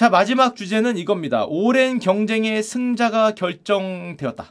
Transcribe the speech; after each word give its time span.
자, 0.00 0.08
마지막 0.08 0.56
주제는 0.56 0.96
이겁니다. 0.96 1.44
오랜 1.44 1.98
경쟁의 1.98 2.62
승자가 2.62 3.32
결정되었다. 3.32 4.50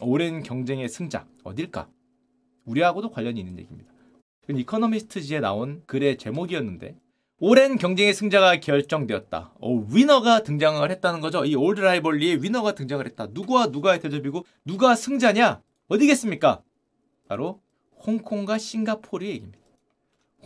오랜 0.00 0.42
경쟁의 0.42 0.88
승자. 0.88 1.28
어딜까? 1.44 1.86
우리하고도 2.64 3.12
관련이 3.12 3.38
있는 3.38 3.56
얘기입니다. 3.60 3.92
이코노미스트지에 4.50 5.38
나온 5.38 5.84
글의 5.86 6.18
제목이었는데 6.18 6.96
오랜 7.38 7.76
경쟁의 7.76 8.14
승자가 8.14 8.58
결정되었다. 8.58 9.52
어, 9.60 9.86
winner가 9.92 10.42
등장을 10.42 10.90
했다는 10.90 11.20
거죠. 11.20 11.44
이 11.44 11.54
old 11.54 11.80
rivalry에 11.80 12.38
winner가 12.42 12.74
등장을 12.74 13.06
했다. 13.06 13.28
누구와 13.30 13.66
누가의 13.66 14.00
대결이고 14.00 14.44
누가 14.64 14.96
승자냐? 14.96 15.62
어디겠습니까? 15.86 16.62
바로 17.28 17.60
홍콩과 18.04 18.58
싱가포르의 18.58 19.34
얘기입니다. 19.34 19.60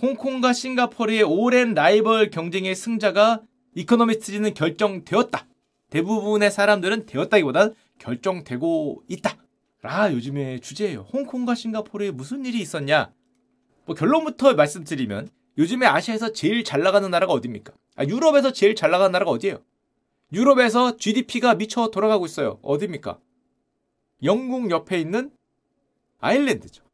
홍콩과 0.02 0.52
싱가포르의 0.52 1.22
오랜 1.22 1.72
라이벌 1.72 2.28
경쟁의 2.28 2.74
승자가 2.74 3.40
이코노미스트지는 3.74 4.54
결정되었다. 4.54 5.46
대부분의 5.90 6.50
사람들은 6.50 7.06
되었다기보단 7.06 7.74
결정되고 7.98 9.04
있다. 9.08 9.36
라 9.82 10.12
요즘의 10.12 10.60
주제예요. 10.60 11.06
홍콩과 11.12 11.54
싱가포르에 11.54 12.10
무슨 12.10 12.44
일이 12.44 12.60
있었냐? 12.60 13.12
뭐 13.84 13.94
결론부터 13.94 14.54
말씀드리면 14.54 15.28
요즘에 15.56 15.86
아시아에서 15.86 16.32
제일 16.32 16.64
잘 16.64 16.82
나가는 16.82 17.08
나라가 17.10 17.32
어디입니까? 17.32 17.72
아, 17.96 18.04
유럽에서 18.04 18.52
제일 18.52 18.74
잘 18.74 18.90
나가는 18.90 19.10
나라가 19.10 19.30
어디예요? 19.30 19.62
유럽에서 20.32 20.96
GDP가 20.96 21.54
미쳐 21.54 21.90
돌아가고 21.90 22.26
있어요. 22.26 22.58
어디입니까? 22.62 23.18
영국 24.24 24.70
옆에 24.70 25.00
있는 25.00 25.30
아일랜드죠. 26.18 26.84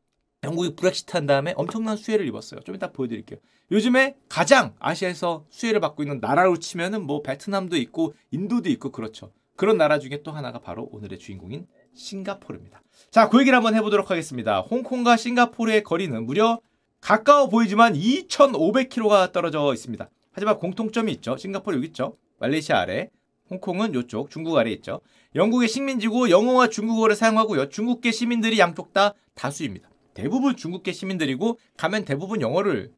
영국이 0.44 0.76
브렉시트 0.76 1.16
한 1.16 1.26
다음에 1.26 1.54
엄청난 1.56 1.96
수혜를 1.96 2.26
입었어요. 2.28 2.60
좀 2.60 2.74
이따 2.74 2.92
보여드릴게요. 2.92 3.38
요즘에 3.70 4.16
가장 4.28 4.74
아시아에서 4.78 5.46
수혜를 5.50 5.80
받고 5.80 6.02
있는 6.02 6.20
나라로 6.20 6.58
치면은 6.58 7.02
뭐 7.02 7.22
베트남도 7.22 7.76
있고 7.76 8.14
인도도 8.30 8.68
있고 8.70 8.90
그렇죠. 8.92 9.32
그런 9.56 9.76
나라 9.76 9.98
중에 9.98 10.22
또 10.22 10.32
하나가 10.32 10.58
바로 10.58 10.88
오늘의 10.92 11.18
주인공인 11.18 11.66
싱가포르입니다. 11.94 12.82
자, 13.10 13.28
그 13.28 13.40
얘기를 13.40 13.56
한번 13.56 13.74
해보도록 13.74 14.10
하겠습니다. 14.10 14.60
홍콩과 14.60 15.16
싱가포르의 15.16 15.84
거리는 15.84 16.24
무려 16.26 16.60
가까워 17.00 17.48
보이지만 17.48 17.94
2,500km가 17.94 19.32
떨어져 19.32 19.72
있습니다. 19.72 20.10
하지만 20.32 20.58
공통점이 20.58 21.12
있죠. 21.12 21.36
싱가포르 21.36 21.76
여기 21.76 21.86
있죠. 21.88 22.16
말레이시아 22.40 22.80
아래, 22.80 23.10
홍콩은 23.50 23.94
이쪽, 23.94 24.30
중국 24.30 24.56
아래 24.56 24.70
있죠. 24.72 25.00
영국의 25.34 25.68
식민지고 25.68 26.30
영어와 26.30 26.68
중국어를 26.68 27.14
사용하고요. 27.14 27.68
중국계 27.68 28.10
시민들이 28.10 28.58
양쪽 28.58 28.92
다 28.92 29.14
다수입니다. 29.34 29.88
대부분 30.14 30.56
중국계 30.56 30.92
시민들이고 30.92 31.58
가면 31.76 32.04
대부분 32.04 32.40
영어를 32.40 32.92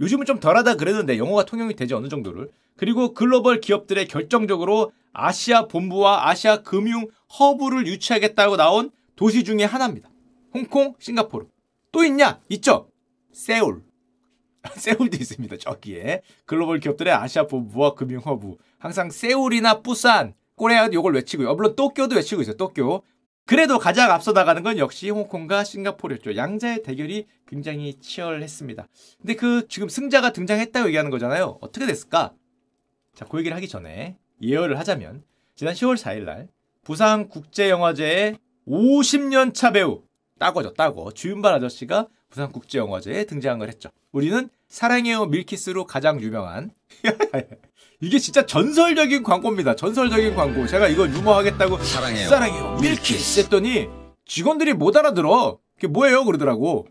요즘은 0.00 0.26
좀 0.26 0.40
덜하다 0.40 0.76
그랬는데 0.76 1.18
영어가 1.18 1.44
통용이 1.44 1.74
되지 1.74 1.94
어느 1.94 2.08
정도를 2.08 2.50
그리고 2.76 3.14
글로벌 3.14 3.60
기업들의 3.60 4.08
결정적으로 4.08 4.92
아시아 5.12 5.68
본부와 5.68 6.28
아시아 6.28 6.62
금융 6.62 7.06
허브를 7.38 7.86
유치하겠다고 7.86 8.56
나온 8.56 8.90
도시 9.14 9.44
중에 9.44 9.64
하나입니다. 9.64 10.08
홍콩, 10.54 10.94
싱가포르. 10.98 11.46
또 11.92 12.04
있냐? 12.04 12.40
있죠. 12.48 12.88
세울. 13.32 13.82
세울도 14.74 15.16
있습니다. 15.16 15.56
저기에 15.58 16.22
글로벌 16.46 16.80
기업들의 16.80 17.12
아시아 17.12 17.46
본부와 17.46 17.94
금융 17.94 18.20
허브. 18.20 18.56
항상 18.78 19.10
세울이나 19.10 19.82
부산, 19.82 20.34
꼬레아 20.56 20.90
요걸 20.92 21.14
외치고요. 21.14 21.54
물론 21.54 21.76
도쿄도 21.76 22.16
외치고 22.16 22.42
있어요. 22.42 22.56
도쿄. 22.56 23.02
그래도 23.44 23.78
가장 23.78 24.10
앞서 24.10 24.32
나가는 24.32 24.62
건 24.62 24.78
역시 24.78 25.10
홍콩과 25.10 25.64
싱가포르였죠. 25.64 26.36
양자의 26.36 26.82
대결이 26.82 27.26
굉장히 27.46 27.98
치열했습니다. 27.98 28.86
근데 29.20 29.34
그 29.34 29.66
지금 29.68 29.88
승자가 29.88 30.32
등장했다고 30.32 30.86
얘기하는 30.88 31.10
거잖아요. 31.10 31.58
어떻게 31.60 31.86
됐을까? 31.86 32.32
자, 33.14 33.24
그 33.24 33.38
얘기를 33.38 33.56
하기 33.56 33.68
전에 33.68 34.16
예열을 34.40 34.78
하자면 34.78 35.24
지난 35.54 35.74
10월 35.74 35.96
4일 35.96 36.24
날 36.24 36.48
부산 36.82 37.28
국제영화제의 37.28 38.38
50년 38.66 39.54
차 39.54 39.72
배우 39.72 40.02
따거죠, 40.38 40.74
따거. 40.74 41.12
주윤발 41.12 41.54
아저씨가 41.54 42.08
부산 42.30 42.50
국제영화제에 42.50 43.26
등장을 43.26 43.66
했죠. 43.68 43.90
우리는 44.12 44.48
사랑해요 44.68 45.26
밀키스로 45.26 45.84
가장 45.84 46.20
유명한 46.20 46.70
이게 48.02 48.18
진짜 48.18 48.44
전설적인 48.44 49.22
광고입니다. 49.22 49.76
전설적인 49.76 50.34
광고. 50.34 50.66
제가 50.66 50.88
이거 50.88 51.08
유머하겠다고 51.08 51.78
사랑해요. 51.78 52.28
사랑해요 52.28 52.78
밀키스 52.82 53.40
했더니 53.40 53.88
직원들이 54.26 54.74
못 54.74 54.96
알아들어. 54.96 55.60
그게 55.76 55.86
뭐예요? 55.86 56.24
그러더라고. 56.24 56.88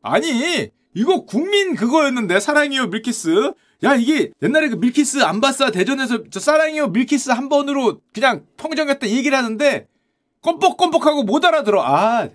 아니 0.00 0.70
이거 0.94 1.26
국민 1.26 1.74
그거였는데 1.74 2.40
사랑해요 2.40 2.86
밀키스. 2.86 3.52
야 3.84 3.94
이게 3.96 4.30
옛날에 4.42 4.70
그 4.70 4.76
밀키스 4.76 5.18
안바사 5.22 5.72
대전에서 5.72 6.24
저 6.30 6.40
사랑해요 6.40 6.88
밀키스 6.88 7.30
한 7.30 7.50
번으로 7.50 8.00
그냥 8.14 8.46
평정했다 8.56 9.08
얘기를 9.10 9.36
하는데 9.36 9.88
껌뻑껌뻑하고 10.40 11.24
못 11.24 11.44
알아들어. 11.44 11.82
아 11.84 12.30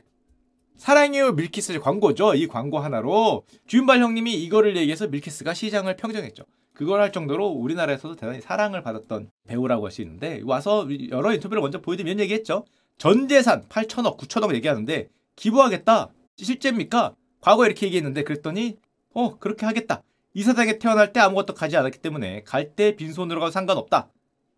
사랑해요 0.78 1.31
밀키스 1.31 1.79
광고죠. 1.79 2.35
이 2.35 2.45
광고 2.47 2.78
하나로 2.78 3.45
주윤발 3.66 4.00
형님이 4.00 4.35
이거를 4.44 4.78
얘기해서 4.78 5.07
밀키스가 5.07 5.55
시장을 5.55 5.95
평정했죠. 5.95 6.44
그걸 6.73 7.01
할 7.01 7.11
정도로 7.11 7.47
우리나라에서도 7.47 8.16
대단히 8.16 8.41
사랑을 8.41 8.81
받았던 8.81 9.29
배우라고 9.47 9.85
할 9.85 9.91
수 9.91 10.01
있는데 10.01 10.41
와서 10.44 10.88
여러 11.09 11.34
인터뷰를 11.34 11.61
먼저 11.61 11.79
보여드리면 11.81 12.19
얘기했죠. 12.22 12.66
전 12.97 13.28
재산 13.28 13.67
8천억, 13.69 14.17
9천억 14.17 14.53
얘기하는데 14.56 15.07
기부하겠다. 15.35 16.09
실제입니까? 16.38 17.16
과거에 17.41 17.67
이렇게 17.67 17.85
얘기했는데 17.88 18.23
그랬더니 18.23 18.78
어 19.13 19.38
그렇게 19.38 19.66
하겠다. 19.66 20.01
이 20.34 20.41
세상에 20.41 20.79
태어날 20.79 21.13
때 21.13 21.19
아무것도 21.19 21.53
가지 21.53 21.78
않았기 21.78 22.00
때문에 22.00 22.44
갈 22.44 22.75
때 22.75 22.95
빈손으로 22.95 23.40
가도 23.40 23.51
상관없다. 23.51 24.09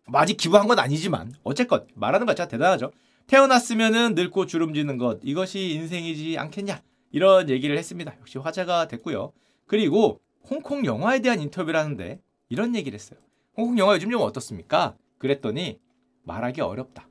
뭐 0.08 0.20
아직 0.20 0.36
기부한 0.36 0.68
건 0.68 0.78
아니지만 0.78 1.34
어쨌건 1.42 1.86
말하는 1.94 2.26
것 2.26 2.34
자체가 2.36 2.48
대단하죠. 2.48 2.92
태어났으면은 3.26 4.14
늙고 4.14 4.46
주름지는 4.46 4.96
것 4.98 5.18
이것이 5.22 5.72
인생이지 5.72 6.38
않겠냐 6.38 6.80
이런 7.10 7.50
얘기를 7.50 7.76
했습니다. 7.76 8.14
역시 8.20 8.38
화제가 8.38 8.88
됐고요. 8.88 9.32
그리고 9.66 10.20
홍콩 10.48 10.84
영화에 10.84 11.20
대한 11.20 11.40
인터뷰를 11.40 11.78
하는데 11.78 12.20
이런 12.48 12.74
얘기를 12.74 12.94
했어요. 12.94 13.18
홍콩 13.56 13.78
영화 13.78 13.94
요즘 13.94 14.10
좀 14.10 14.20
어떻습니까? 14.20 14.94
그랬더니 15.18 15.78
말하기 16.24 16.60
어렵다. 16.60 17.08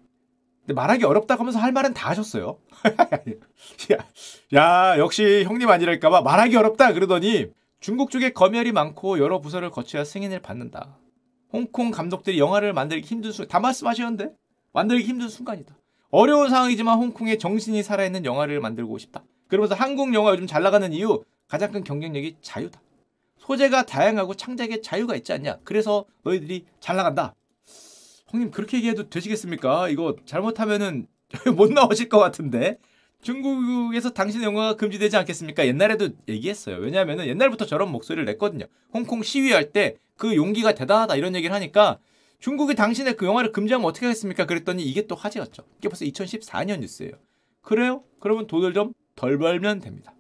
근데 0.61 0.73
말하기 0.73 1.05
어렵다고 1.05 1.41
하면서 1.41 1.59
할 1.59 1.71
말은 1.71 1.93
다 1.93 2.09
하셨어요. 2.09 2.57
야, 3.93 4.05
야, 4.53 4.97
역시 4.97 5.43
형님 5.43 5.69
아니랄까봐 5.69 6.21
말하기 6.21 6.55
어렵다 6.55 6.93
그러더니 6.93 7.51
중국 7.79 8.09
쪽에 8.09 8.31
검열이 8.31 8.71
많고 8.71 9.19
여러 9.19 9.39
부서를 9.41 9.69
거쳐야 9.69 10.03
승인을 10.03 10.39
받는다. 10.41 10.97
홍콩 11.53 11.91
감독들이 11.91 12.39
영화를 12.39 12.73
만들기 12.73 13.07
힘든 13.07 13.31
순간, 13.31 13.47
다 13.49 13.59
말씀하셨는데? 13.59 14.31
만들기 14.73 15.05
힘든 15.05 15.29
순간이다. 15.29 15.75
어려운 16.09 16.49
상황이지만 16.49 16.97
홍콩의 16.97 17.37
정신이 17.37 17.83
살아있는 17.83 18.25
영화를 18.25 18.59
만들고 18.59 18.97
싶다. 18.97 19.23
그러면서 19.47 19.75
한국 19.75 20.13
영화 20.13 20.31
요즘 20.31 20.47
잘 20.47 20.63
나가는 20.63 20.91
이유 20.91 21.23
가장 21.47 21.71
큰 21.71 21.83
경쟁력이 21.83 22.37
자유다. 22.41 22.81
소재가 23.45 23.85
다양하고 23.85 24.33
창작의 24.33 24.81
자유가 24.81 25.15
있지 25.15 25.33
않냐. 25.33 25.59
그래서 25.63 26.05
너희들이 26.23 26.65
잘 26.79 26.95
나간다. 26.95 27.35
형님 28.27 28.51
그렇게 28.51 28.77
얘기해도 28.77 29.09
되시겠습니까? 29.09 29.89
이거 29.89 30.15
잘못하면은 30.25 31.07
못 31.55 31.71
나오실 31.71 32.09
것 32.09 32.19
같은데. 32.19 32.79
중국에서 33.21 34.11
당신의 34.11 34.45
영화가 34.45 34.75
금지되지 34.75 35.17
않겠습니까? 35.17 35.65
옛날에도 35.65 36.09
얘기했어요. 36.27 36.77
왜냐하면 36.77 37.25
옛날부터 37.25 37.65
저런 37.65 37.91
목소리를 37.91 38.23
냈거든요. 38.25 38.65
홍콩 38.93 39.23
시위할 39.23 39.71
때 39.71 39.97
그 40.17 40.35
용기가 40.35 40.73
대단하다 40.73 41.15
이런 41.15 41.35
얘기를 41.35 41.53
하니까 41.53 41.99
중국이 42.39 42.75
당신의 42.75 43.15
그 43.15 43.25
영화를 43.25 43.51
금지하면 43.51 43.87
어떻게 43.87 44.05
하겠습니까? 44.05 44.45
그랬더니 44.45 44.83
이게 44.83 45.07
또 45.07 45.15
화제였죠. 45.15 45.63
이게 45.79 45.89
벌써 45.89 46.05
2014년 46.05 46.79
뉴스예요. 46.79 47.13
그래요? 47.61 48.03
그러면 48.19 48.47
돈을 48.47 48.73
좀 48.73 48.93
덜 49.15 49.37
벌면 49.37 49.79
됩니다. 49.79 50.13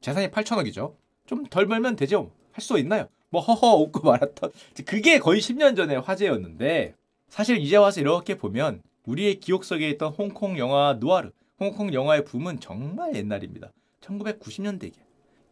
재산이 0.00 0.28
8천억이죠. 0.32 0.96
좀 1.30 1.44
덜 1.46 1.66
벌면 1.66 1.94
되죠. 1.96 2.32
할 2.52 2.60
수 2.60 2.76
있나요? 2.78 3.06
뭐 3.30 3.40
허허 3.40 3.76
웃고 3.76 4.00
말았던 4.00 4.50
그게 4.84 5.20
거의 5.20 5.40
10년 5.40 5.76
전에 5.76 5.94
화제였는데 5.94 6.94
사실 7.28 7.58
이제 7.58 7.76
와서 7.76 8.00
이렇게 8.00 8.36
보면 8.36 8.82
우리의 9.06 9.38
기억 9.38 9.62
속에 9.62 9.88
있던 9.90 10.12
홍콩 10.12 10.58
영화 10.58 10.98
누아르, 10.98 11.30
홍콩 11.60 11.94
영화의 11.94 12.24
붐은 12.24 12.58
정말 12.58 13.14
옛날입니다. 13.14 13.70
1990년대기야. 14.00 14.98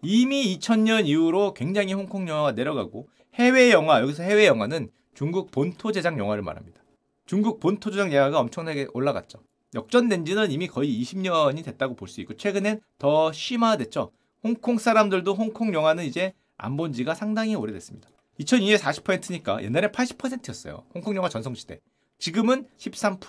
이미 0.03 0.57
2000년 0.59 1.07
이후로 1.07 1.55
굉장히 1.55 1.93
홍콩 1.93 2.29
영화가 2.29 2.53
내려가고 2.53 3.09
해외 3.35 3.71
영화, 3.71 4.01
여기서 4.01 4.25
해외 4.25 4.47
영화는 4.47 4.91
중국 5.15 5.53
본토 5.53 5.93
제작 5.93 6.19
영화를 6.19 6.43
말합니다. 6.43 6.83
중국 7.27 7.61
본토 7.61 7.91
제작 7.93 8.13
영화가 8.13 8.41
엄청나게 8.41 8.89
올라갔죠. 8.93 9.39
역전된 9.75 10.25
지는 10.25 10.51
이미 10.51 10.67
거의 10.67 10.91
20년이 11.01 11.65
됐다고 11.65 11.95
볼 11.95 12.09
수 12.09 12.21
있고 12.21 12.35
최근엔 12.37 12.81
더 12.99 13.31
심화됐죠. 13.33 14.11
홍콩 14.43 14.79
사람들도 14.79 15.35
홍콩 15.35 15.75
영화는 15.75 16.05
이제 16.05 16.33
안 16.57 16.77
본 16.77 16.93
지가 16.93 17.15
상당히 17.15 17.55
오래됐습니다. 17.55 18.09
2002에 18.41 18.79
40%니까 18.79 19.63
옛날에 19.63 19.89
80%였어요. 19.91 20.85
홍콩 20.95 21.15
영화 21.17 21.29
전성시대. 21.29 21.81
지금은 22.19 22.67
13%. 22.79 23.21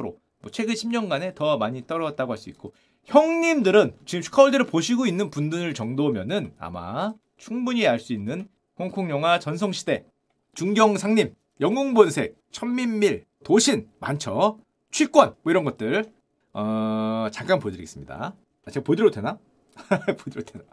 뭐 0.41 0.51
최근 0.51 0.73
10년간에 0.73 1.35
더 1.35 1.57
많이 1.57 1.85
떨어졌다고 1.85 2.31
할 2.31 2.37
수 2.37 2.49
있고 2.49 2.73
형님들은 3.05 3.97
지금 4.05 4.21
슈카월드를 4.21 4.65
보시고 4.67 5.05
있는 5.05 5.29
분들 5.29 5.73
정도면은 5.73 6.53
아마 6.59 7.13
충분히 7.37 7.85
알 7.87 7.99
수 7.99 8.13
있는 8.13 8.47
홍콩 8.77 9.09
영화 9.09 9.39
전성시대 9.39 10.05
중경상님 10.55 11.35
영웅본색, 11.59 12.35
천민밀, 12.51 13.25
도신 13.43 13.89
많죠. 13.99 14.59
취권 14.91 15.35
뭐 15.43 15.51
이런 15.51 15.63
것들 15.65 16.05
어, 16.53 17.27
잠깐 17.31 17.59
보여드리겠습니다. 17.59 18.35
아, 18.65 18.71
제가 18.71 18.83
보여드려도 18.83 19.13
되나? 19.13 19.37
보여드려도 20.17 20.53
되나? 20.53 20.63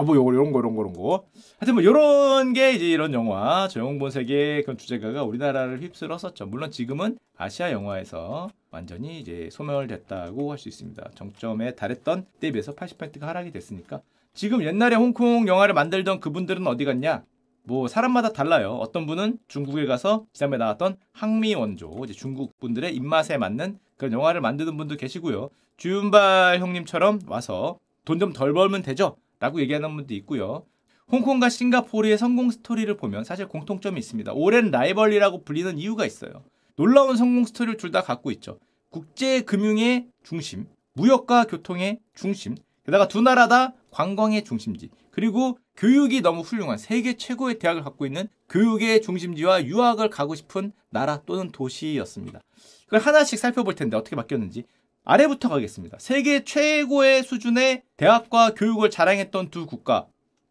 아, 0.00 0.02
뭐, 0.02 0.16
요거, 0.16 0.32
요런 0.34 0.50
거, 0.52 0.60
요런 0.60 0.74
거, 0.76 0.80
요런 0.80 0.92
거. 0.94 1.24
하여튼 1.58 1.74
뭐, 1.74 1.84
요런 1.84 2.54
게 2.54 2.72
이제 2.72 2.86
이런 2.88 3.12
영화, 3.12 3.68
조영본색의 3.68 4.62
그런 4.62 4.78
주제가가 4.78 5.24
우리나라를 5.24 5.82
휩쓸었었죠. 5.82 6.46
물론 6.46 6.70
지금은 6.70 7.18
아시아 7.36 7.70
영화에서 7.70 8.48
완전히 8.70 9.20
이제 9.20 9.50
소멸됐다고 9.52 10.52
할 10.52 10.56
수 10.58 10.70
있습니다. 10.70 11.10
정점에 11.16 11.74
달했던 11.74 12.24
때에 12.40 12.50
비해서 12.50 12.74
80%가 12.74 13.26
하락이 13.28 13.50
됐으니까. 13.50 14.00
지금 14.32 14.62
옛날에 14.64 14.96
홍콩 14.96 15.46
영화를 15.46 15.74
만들던 15.74 16.20
그분들은 16.20 16.66
어디 16.66 16.86
갔냐? 16.86 17.22
뭐 17.64 17.86
사람마다 17.86 18.32
달라요. 18.32 18.78
어떤 18.80 19.04
분은 19.06 19.36
중국에 19.48 19.84
가서 19.84 20.24
지난번에 20.32 20.64
나왔던 20.64 20.96
항미 21.12 21.54
원조, 21.56 21.94
이제 22.04 22.14
중국 22.14 22.58
분들의 22.58 22.94
입맛에 22.96 23.36
맞는 23.36 23.78
그런 23.98 24.12
영화를 24.14 24.40
만드는 24.40 24.78
분도 24.78 24.96
계시고요. 24.96 25.50
주윤발 25.76 26.58
형님처럼 26.58 27.20
와서 27.26 27.78
돈 28.06 28.18
좀 28.18 28.32
덜 28.32 28.54
벌면 28.54 28.80
되죠? 28.82 29.16
라고 29.40 29.60
얘기하는 29.60 29.96
분도 29.96 30.14
있고요. 30.14 30.64
홍콩과 31.10 31.48
싱가포르의 31.48 32.18
성공 32.18 32.50
스토리를 32.50 32.96
보면 32.96 33.24
사실 33.24 33.48
공통점이 33.48 33.98
있습니다. 33.98 34.32
오랜 34.34 34.70
라이벌리라고 34.70 35.42
불리는 35.42 35.76
이유가 35.78 36.06
있어요. 36.06 36.44
놀라운 36.76 37.16
성공 37.16 37.44
스토리를 37.44 37.76
둘 37.78 37.90
다 37.90 38.02
갖고 38.02 38.30
있죠. 38.30 38.60
국제 38.90 39.40
금융의 39.40 40.06
중심, 40.22 40.66
무역과 40.94 41.44
교통의 41.46 41.98
중심, 42.14 42.54
게다가 42.84 43.08
두 43.08 43.20
나라 43.22 43.48
다 43.48 43.74
관광의 43.90 44.44
중심지, 44.44 44.90
그리고 45.10 45.58
교육이 45.76 46.20
너무 46.20 46.42
훌륭한 46.42 46.78
세계 46.78 47.16
최고의 47.16 47.58
대학을 47.58 47.82
갖고 47.82 48.06
있는 48.06 48.28
교육의 48.48 49.02
중심지와 49.02 49.64
유학을 49.64 50.10
가고 50.10 50.34
싶은 50.34 50.72
나라 50.90 51.22
또는 51.26 51.50
도시였습니다. 51.50 52.40
그걸 52.84 53.00
하나씩 53.00 53.38
살펴볼 53.38 53.74
텐데 53.74 53.96
어떻게 53.96 54.14
바뀌었는지 54.16 54.64
아래부터 55.04 55.48
가겠습니다. 55.48 55.98
세계 55.98 56.44
최고의 56.44 57.22
수준의 57.22 57.82
대학과 57.96 58.54
교육을 58.54 58.90
자랑했던 58.90 59.50
두 59.50 59.66
국가. 59.66 60.06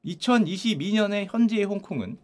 2022년에 0.05 1.27
현재의 1.29 1.65
홍콩은 1.65 2.17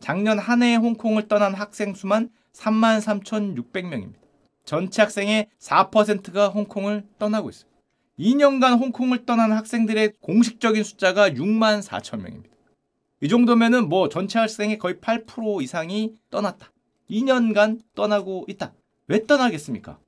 작년 0.00 0.38
한 0.38 0.62
해에 0.62 0.76
홍콩을 0.76 1.28
떠난 1.28 1.54
학생 1.54 1.94
수만 1.94 2.30
33,600명입니다. 2.52 4.14
전체 4.64 5.02
학생의 5.02 5.48
4%가 5.58 6.48
홍콩을 6.48 7.04
떠나고 7.18 7.50
있어요. 7.50 7.70
2년간 8.18 8.78
홍콩을 8.78 9.26
떠난 9.26 9.52
학생들의 9.52 10.14
공식적인 10.20 10.82
숫자가 10.82 11.30
6만 11.30 11.82
4천 11.82 12.22
명입니다. 12.22 12.56
이 13.20 13.28
정도면은 13.28 13.88
뭐 13.88 14.08
전체 14.08 14.38
학생의 14.38 14.78
거의 14.78 14.94
8% 14.96 15.62
이상이 15.62 16.14
떠났다. 16.30 16.72
2년간 17.10 17.80
떠나고 17.94 18.46
있다. 18.48 18.72
왜 19.08 19.24
떠나겠습니까? 19.26 19.98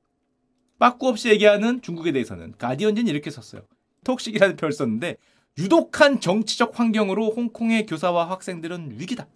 빠꾸 0.78 1.08
없이 1.08 1.28
얘기하는 1.28 1.82
중국에 1.82 2.12
대해서는 2.12 2.54
가디언진 2.58 3.08
이렇게 3.08 3.30
썼어요. 3.30 3.62
톡식이라는 4.04 4.56
표현을 4.56 4.72
썼는데 4.72 5.16
유독한 5.58 6.20
정치적 6.20 6.78
환경으로 6.78 7.32
홍콩의 7.32 7.86
교사와 7.86 8.30
학생들은 8.30 8.94
위기다. 8.98 9.26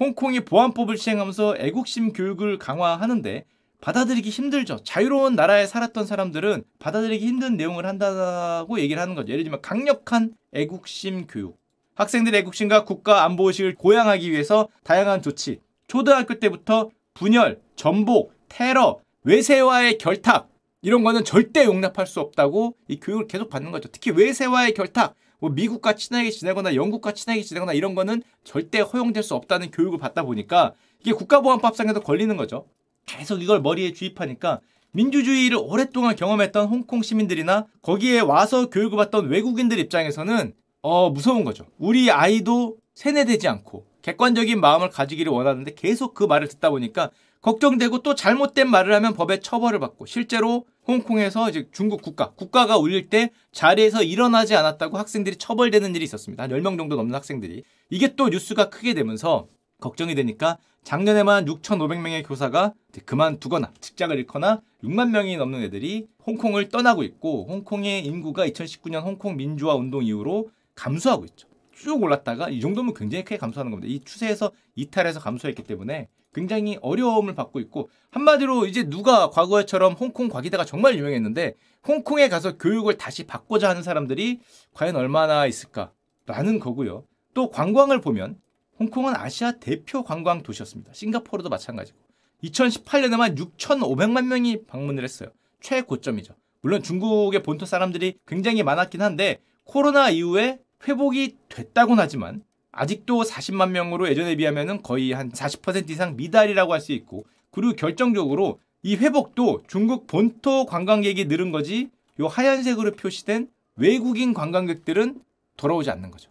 홍콩이 0.00 0.40
보안법을 0.40 0.96
시행하면서 0.96 1.56
애국심 1.58 2.12
교육을 2.12 2.58
강화하는데 2.58 3.44
받아들이기 3.80 4.28
힘들죠. 4.30 4.78
자유로운 4.82 5.36
나라에 5.36 5.66
살았던 5.66 6.06
사람들은 6.06 6.64
받아들이기 6.80 7.24
힘든 7.24 7.56
내용을 7.56 7.86
한다고 7.86 8.80
얘기를 8.80 9.00
하는 9.00 9.14
거죠. 9.14 9.32
예를 9.32 9.44
들면 9.44 9.62
강력한 9.62 10.34
애국심 10.52 11.26
교육. 11.28 11.56
학생들의 11.94 12.40
애국심과 12.40 12.84
국가 12.84 13.24
안보의식을 13.24 13.76
고양하기 13.76 14.30
위해서 14.30 14.68
다양한 14.82 15.22
조치. 15.22 15.60
초등학교 15.86 16.38
때부터 16.38 16.90
분열, 17.14 17.60
전복, 17.76 18.32
테러, 18.48 18.98
외세와의 19.22 19.98
결탁, 19.98 20.48
이런 20.80 21.02
거는 21.02 21.24
절대 21.24 21.64
용납할 21.64 22.06
수 22.06 22.20
없다고 22.20 22.76
이 22.88 23.00
교육을 23.00 23.26
계속 23.26 23.48
받는 23.48 23.72
거죠. 23.72 23.88
특히 23.90 24.10
외세와의 24.12 24.74
결탁, 24.74 25.14
뭐 25.40 25.50
미국과 25.50 25.94
친하게 25.94 26.30
지내거나 26.30 26.74
영국과 26.74 27.12
친하게 27.12 27.42
지내거나 27.42 27.72
이런 27.72 27.94
거는 27.94 28.22
절대 28.44 28.80
허용될 28.80 29.22
수 29.22 29.34
없다는 29.34 29.70
교육을 29.70 29.98
받다 29.98 30.22
보니까 30.22 30.74
이게 31.00 31.12
국가보안법상에도 31.12 32.00
걸리는 32.00 32.36
거죠. 32.36 32.66
계속 33.06 33.42
이걸 33.42 33.60
머리에 33.60 33.92
주입하니까 33.92 34.60
민주주의를 34.92 35.58
오랫동안 35.60 36.16
경험했던 36.16 36.68
홍콩 36.68 37.02
시민들이나 37.02 37.66
거기에 37.82 38.20
와서 38.20 38.70
교육을 38.70 38.96
받던 38.96 39.28
외국인들 39.28 39.78
입장에서는 39.78 40.54
어 40.82 41.10
무서운 41.10 41.44
거죠. 41.44 41.66
우리 41.78 42.10
아이도 42.10 42.76
세뇌되지 42.94 43.48
않고 43.48 43.86
객관적인 44.02 44.60
마음을 44.60 44.90
가지기를 44.90 45.30
원하는데 45.30 45.74
계속 45.74 46.14
그 46.14 46.24
말을 46.24 46.48
듣다 46.48 46.70
보니까 46.70 47.10
걱정되고 47.42 48.02
또 48.02 48.14
잘못된 48.14 48.68
말을 48.68 48.94
하면 48.94 49.14
법에 49.14 49.40
처벌을 49.40 49.78
받고 49.78 50.06
실제로 50.06 50.66
홍콩에서 50.86 51.48
이제 51.50 51.68
중국 51.72 52.02
국가, 52.02 52.30
국가가 52.30 52.78
울릴 52.78 53.08
때 53.08 53.30
자리에서 53.52 54.02
일어나지 54.02 54.56
않았다고 54.56 54.98
학생들이 54.98 55.36
처벌되는 55.36 55.94
일이 55.94 56.04
있었습니다. 56.04 56.44
한 56.44 56.50
10명 56.50 56.78
정도 56.78 56.96
넘는 56.96 57.14
학생들이. 57.14 57.62
이게 57.90 58.14
또 58.16 58.28
뉴스가 58.28 58.70
크게 58.70 58.94
되면서 58.94 59.48
걱정이 59.80 60.14
되니까 60.14 60.58
작년에만 60.84 61.44
6,500명의 61.44 62.26
교사가 62.26 62.72
그만두거나 63.04 63.72
직장을 63.80 64.16
잃거나 64.18 64.62
6만 64.82 65.10
명이 65.10 65.36
넘는 65.36 65.62
애들이 65.64 66.06
홍콩을 66.26 66.68
떠나고 66.70 67.02
있고 67.02 67.46
홍콩의 67.48 68.06
인구가 68.06 68.46
2019년 68.46 69.02
홍콩 69.02 69.36
민주화 69.36 69.74
운동 69.74 70.02
이후로 70.04 70.50
감소하고 70.74 71.26
있죠. 71.26 71.47
쭉 71.78 72.02
올랐다가 72.02 72.48
이 72.50 72.60
정도면 72.60 72.94
굉장히 72.94 73.24
크게 73.24 73.38
감소하는 73.38 73.70
겁니다. 73.70 73.92
이 73.92 74.00
추세에서 74.04 74.50
이탈해서 74.74 75.20
감소했기 75.20 75.62
때문에 75.62 76.08
굉장히 76.34 76.78
어려움을 76.82 77.34
받고 77.34 77.60
있고 77.60 77.88
한마디로 78.10 78.66
이제 78.66 78.84
누가 78.84 79.30
과거처럼 79.30 79.94
홍콩 79.94 80.28
과기대가 80.28 80.64
정말 80.64 80.96
유명했는데 80.98 81.54
홍콩에 81.86 82.28
가서 82.28 82.58
교육을 82.58 82.98
다시 82.98 83.26
받고자 83.26 83.68
하는 83.68 83.82
사람들이 83.82 84.40
과연 84.74 84.96
얼마나 84.96 85.46
있을까라는 85.46 86.58
거고요. 86.60 87.04
또 87.32 87.50
관광을 87.50 88.00
보면 88.00 88.38
홍콩은 88.78 89.14
아시아 89.16 89.52
대표 89.52 90.02
관광 90.02 90.42
도시였습니다. 90.42 90.92
싱가포르도 90.92 91.48
마찬가지고 91.48 91.98
2018년에만 92.44 93.36
6,500만 93.36 94.26
명이 94.26 94.66
방문을 94.66 95.04
했어요. 95.04 95.30
최고점이죠. 95.60 96.34
물론 96.60 96.82
중국의 96.82 97.42
본토 97.42 97.66
사람들이 97.66 98.18
굉장히 98.26 98.62
많았긴 98.62 99.00
한데 99.02 99.40
코로나 99.64 100.10
이후에 100.10 100.58
회복이 100.86 101.36
됐다고는 101.48 102.02
하지만 102.02 102.42
아직도 102.70 103.22
40만 103.22 103.70
명으로 103.70 104.08
예전에 104.08 104.36
비하면 104.36 104.82
거의 104.82 105.12
한 105.12 105.30
40% 105.32 105.90
이상 105.90 106.16
미달이라고 106.16 106.72
할 106.72 106.80
수 106.80 106.92
있고 106.92 107.24
그리고 107.50 107.74
결정적으로 107.74 108.60
이 108.82 108.94
회복도 108.94 109.62
중국 109.66 110.06
본토 110.06 110.64
관광객이 110.66 111.24
늘은 111.24 111.50
거지 111.50 111.90
요 112.20 112.26
하얀색으로 112.28 112.92
표시된 112.92 113.48
외국인 113.76 114.34
관광객들은 114.34 115.20
돌아오지 115.56 115.90
않는 115.90 116.10
거죠. 116.10 116.30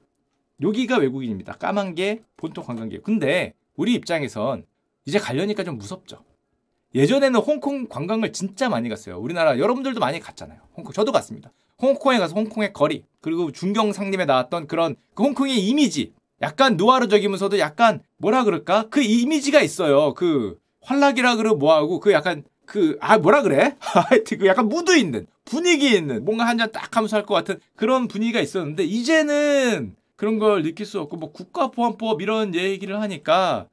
여기가 0.62 0.98
외국인입니다. 0.98 1.54
까만 1.54 1.96
게 1.96 2.24
본토 2.38 2.64
관광객. 2.64 3.04
근데 3.04 3.54
우리 3.76 3.94
입장에선 3.94 4.66
이제 5.06 5.20
가려니까 5.20 5.64
좀 5.64 5.78
무섭죠. 5.78 6.24
예전에는 6.96 7.40
홍콩 7.40 7.88
관광을 7.88 8.32
진짜 8.34 8.70
많이 8.70 8.90
갔어요. 8.90 9.20
우리나라 9.20 9.60
여러분들도 9.60 10.00
많이 10.00 10.20
갔잖아요. 10.20 10.60
홍콩 10.76 10.94
저도 10.94 11.12
갔습니다. 11.12 11.52
홍콩에 11.80 12.18
가서 12.18 12.34
홍콩의 12.34 12.74
거리 12.74 13.04
그리고 13.28 13.52
중경상림에 13.52 14.24
나왔던 14.24 14.68
그런 14.68 14.96
그 15.14 15.24
홍콩의 15.24 15.60
이미지 15.60 16.14
약간 16.42 16.78
누아르적이면서도 16.78 17.60
약간 17.60 18.02
뭐라 18.20 18.46
그럴까? 18.46 18.86
그 18.90 19.02
이미지가 19.02 19.60
있어요. 19.62 20.14
그 20.14 20.58
활락이라 20.82 21.36
그러 21.36 21.54
뭐하고 21.56 22.00
그 22.00 22.14
약간 22.14 22.46
그 22.66 22.98
아 23.02 23.18
뭐라 23.18 23.42
그래? 23.42 23.76
하여튼 23.82 24.38
그 24.38 24.46
약간 24.48 24.70
무드 24.70 24.98
있는 24.98 25.28
분위기 25.44 25.94
있는 25.94 26.24
뭔가 26.24 26.46
한 26.48 26.58
잔 26.58 26.72
딱 26.72 26.96
하면서 26.96 27.18
할 27.18 27.26
것 27.26 27.34
같은 27.34 27.60
그런 27.76 28.08
분위기가 28.08 28.40
있었는데 28.40 28.86
이제는 28.86 29.98
그런 30.16 30.40
걸 30.40 30.64
느낄 30.64 30.86
수 30.86 31.02
없고 31.02 31.18
뭐 31.18 31.34
국가보안법 31.34 32.22
이런 32.22 32.56
얘기를 32.56 33.02
하니까 33.02 33.68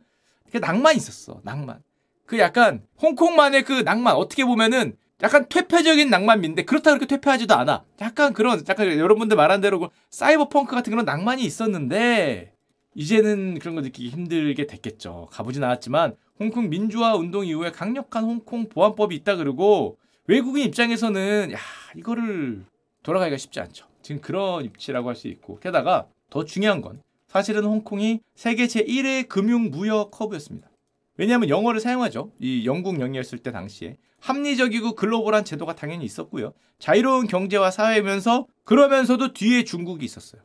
그 0.51 0.59
낭만 0.59 0.97
있었어 0.97 1.39
낭만. 1.45 1.81
그 2.27 2.41
약간 2.41 2.83
홍콩만의 3.01 3.63
그 3.63 3.83
낭만 3.83 4.17
어떻게 4.17 4.45
보면은 4.45 4.97
약간 5.23 5.47
퇴폐적인 5.49 6.11
낭만인데 6.11 6.65
그렇다고 6.65 6.99
그렇게 6.99 7.17
퇴폐하지도 7.17 7.55
않아. 7.55 7.85
약간 8.01 8.33
그런 8.33 8.63
약간 8.69 8.99
여러분들 8.99 9.37
말한 9.37 9.61
대로 9.61 9.79
그 9.79 9.89
사이버 10.11 10.49
펑크 10.49 10.75
같은 10.75 10.91
그런 10.91 11.05
낭만이 11.05 11.43
있었는데 11.45 12.53
이제는 12.95 13.59
그런 13.59 13.75
거 13.75 13.81
느끼기 13.81 14.09
힘들게 14.11 14.67
됐겠죠. 14.67 15.29
가보진 15.31 15.63
않았지만 15.65 16.17
홍콩 16.41 16.69
민주화 16.69 17.15
운동 17.15 17.47
이후에 17.47 17.71
강력한 17.71 18.25
홍콩 18.25 18.69
보안법이 18.69 19.15
있다 19.17 19.37
그러고 19.37 19.99
외국인 20.27 20.67
입장에서는 20.67 21.53
야 21.53 21.59
이거를 21.97 22.65
돌아가기가 23.03 23.37
쉽지 23.37 23.61
않죠. 23.61 23.87
지금 24.03 24.21
그런 24.21 24.65
입지라고 24.65 25.09
할 25.09 25.15
수 25.17 25.29
있고 25.29 25.59
게다가 25.61 26.07
더 26.31 26.45
중요한 26.45 26.81
건 26.83 27.03
사실은 27.29 27.65
홍콩이 27.65 28.21
세계 28.35 28.67
제1의 28.67 29.29
금융 29.29 29.71
무역 29.71 30.19
허브였습니다. 30.21 30.69
왜냐하면 31.17 31.49
영어를 31.49 31.81
사용하죠. 31.81 32.33
이 32.41 32.67
영국령이었을 32.67 33.39
때 33.39 33.53
당시에 33.53 33.97
합리적이고 34.21 34.95
글로벌한 34.95 35.45
제도가 35.45 35.75
당연히 35.75 36.05
있었고요. 36.05 36.53
자유로운 36.79 37.27
경제와 37.27 37.71
사회면서 37.71 38.47
그러면서도 38.65 39.33
뒤에 39.33 39.65
중국이 39.65 40.05
있었어요. 40.05 40.43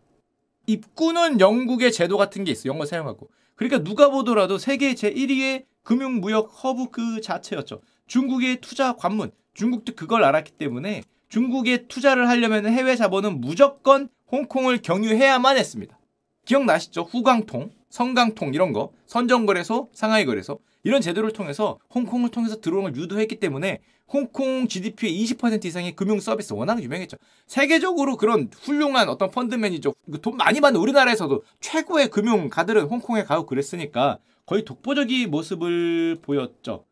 입구는 0.67 1.39
영국의 1.39 1.91
제도 1.91 2.17
같은 2.17 2.43
게 2.43 2.51
있어요. 2.51 2.73
영어 2.73 2.85
사용하고. 2.85 3.29
그러니까 3.55 3.83
누가 3.83 4.09
보더라도 4.09 4.57
세계 4.57 4.93
제1위의 4.93 5.65
금융 5.83 6.19
무역 6.19 6.63
허브 6.63 6.91
그 6.91 7.21
자체였죠. 7.21 7.81
중국의 8.07 8.61
투자 8.61 8.93
관문. 8.93 9.31
중국도 9.53 9.95
그걸 9.95 10.23
알았기 10.23 10.51
때문에 10.53 11.01
중국에 11.29 11.87
투자를 11.87 12.29
하려면 12.29 12.67
해외 12.67 12.95
자본은 12.95 13.41
무조건 13.41 14.09
홍콩을 14.31 14.81
경유해야만 14.81 15.57
했습니다. 15.57 15.97
기억나시죠? 16.45 17.01
후광통, 17.03 17.71
성강통 17.89 18.53
이런 18.53 18.73
거, 18.73 18.91
선정거래소, 19.05 19.89
상하이 19.93 20.25
거래소 20.25 20.59
이런 20.83 21.01
제도를 21.01 21.31
통해서 21.33 21.79
홍콩을 21.93 22.29
통해서 22.29 22.61
들어오는 22.61 22.93
걸 22.93 23.01
유도했기 23.01 23.39
때문에 23.39 23.79
홍콩 24.07 24.67
GDP의 24.67 25.23
20% 25.23 25.65
이상의 25.65 25.95
금융 25.95 26.19
서비스 26.19 26.53
워낙 26.53 26.81
유명했죠. 26.81 27.17
세계적으로 27.45 28.17
그런 28.17 28.49
훌륭한 28.61 29.07
어떤 29.07 29.29
펀드 29.29 29.55
매니저, 29.55 29.93
그돈 30.11 30.37
많이 30.37 30.61
받는 30.61 30.79
우리나라에서도 30.79 31.43
최고의 31.59 32.09
금융 32.09 32.49
가들은 32.49 32.85
홍콩에 32.85 33.23
가고 33.23 33.45
그랬으니까 33.45 34.17
거의 34.45 34.65
독보적인 34.65 35.29
모습을 35.29 36.17
보였죠. 36.21 36.85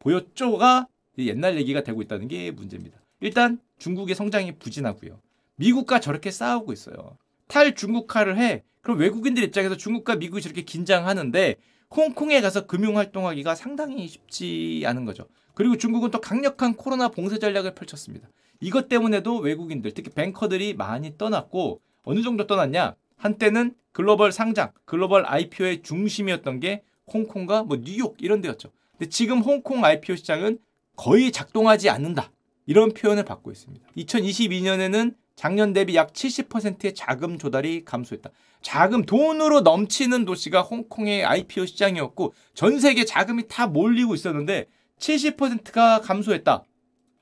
보였죠가 0.00 0.88
옛날 1.18 1.56
얘기가 1.56 1.82
되고 1.82 2.02
있다는 2.02 2.26
게 2.28 2.50
문제입니다. 2.50 2.98
일단 3.20 3.60
중국의 3.78 4.14
성장이 4.14 4.58
부진하고요. 4.58 5.20
미국과 5.56 6.00
저렇게 6.00 6.30
싸우고 6.30 6.72
있어요. 6.72 7.16
탈중국화를 7.48 8.38
해. 8.38 8.64
그럼 8.86 9.00
외국인들 9.00 9.42
입장에서 9.42 9.76
중국과 9.76 10.14
미국이 10.14 10.40
저렇게 10.40 10.62
긴장하는데 10.62 11.56
홍콩에 11.90 12.40
가서 12.40 12.68
금융 12.68 12.96
활동하기가 12.98 13.56
상당히 13.56 14.06
쉽지 14.06 14.84
않은 14.86 15.04
거죠. 15.04 15.26
그리고 15.54 15.76
중국은 15.76 16.12
또 16.12 16.20
강력한 16.20 16.76
코로나 16.76 17.08
봉쇄 17.08 17.40
전략을 17.40 17.74
펼쳤습니다. 17.74 18.28
이것 18.60 18.88
때문에도 18.88 19.38
외국인들, 19.38 19.90
특히 19.90 20.12
뱅커들이 20.12 20.74
많이 20.74 21.18
떠났고 21.18 21.80
어느 22.04 22.22
정도 22.22 22.46
떠났냐? 22.46 22.94
한때는 23.16 23.74
글로벌 23.90 24.30
상장, 24.30 24.70
글로벌 24.84 25.24
IPO의 25.26 25.82
중심이었던 25.82 26.60
게 26.60 26.84
홍콩과 27.12 27.64
뭐 27.64 27.78
뉴욕 27.82 28.14
이런 28.20 28.40
데였죠. 28.40 28.70
근데 28.92 29.08
지금 29.08 29.40
홍콩 29.40 29.84
IPO 29.84 30.14
시장은 30.14 30.60
거의 30.94 31.32
작동하지 31.32 31.90
않는다. 31.90 32.30
이런 32.66 32.94
표현을 32.94 33.24
받고 33.24 33.50
있습니다. 33.50 33.84
2022년에는 33.96 35.16
작년 35.36 35.74
대비 35.74 35.94
약 35.94 36.12
70%의 36.14 36.94
자금 36.94 37.38
조달이 37.38 37.84
감소했다. 37.84 38.30
자금, 38.62 39.04
돈으로 39.04 39.60
넘치는 39.60 40.24
도시가 40.24 40.62
홍콩의 40.62 41.24
IPO 41.24 41.66
시장이었고 41.66 42.32
전 42.54 42.80
세계 42.80 43.04
자금이 43.04 43.46
다 43.46 43.66
몰리고 43.66 44.14
있었는데 44.14 44.66
70%가 44.98 46.00
감소했다. 46.00 46.64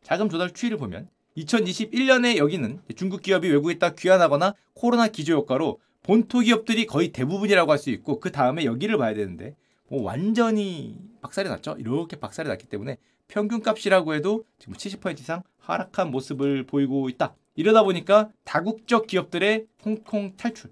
자금 0.02 0.28
조달 0.28 0.52
추이를 0.52 0.78
보면 0.78 1.09
2021년에 1.37 2.37
여기는 2.37 2.83
중국 2.94 3.21
기업이 3.21 3.49
외국에 3.49 3.78
다 3.78 3.90
귀환하거나 3.94 4.54
코로나 4.75 5.09
기조 5.09 5.35
효과로 5.35 5.80
본토 6.04 6.38
기업들이 6.40 6.87
거의 6.87 7.09
대부분이라고 7.11 7.73
할 7.73 7.78
수 7.78 7.90
있고 7.90 8.21
그 8.21 8.30
다음에 8.30 8.64
여기를 8.64 8.97
봐야 8.97 9.14
되는데 9.14 9.56
뭐 9.88 10.02
완전히 10.02 10.97
박살이 11.21 11.49
났죠. 11.49 11.75
이렇게 11.78 12.16
박살이 12.16 12.49
났기 12.49 12.68
때문에 12.68 12.97
평균 13.26 13.61
값이라고 13.61 14.14
해도 14.14 14.44
지금 14.59 14.75
70% 14.75 15.18
이상 15.18 15.42
하락한 15.59 16.11
모습을 16.12 16.64
보이고 16.64 17.09
있다. 17.09 17.35
이러다 17.56 17.82
보니까 17.82 18.30
다국적 18.44 19.06
기업들의 19.06 19.66
홍콩 19.84 20.37
탈출. 20.37 20.70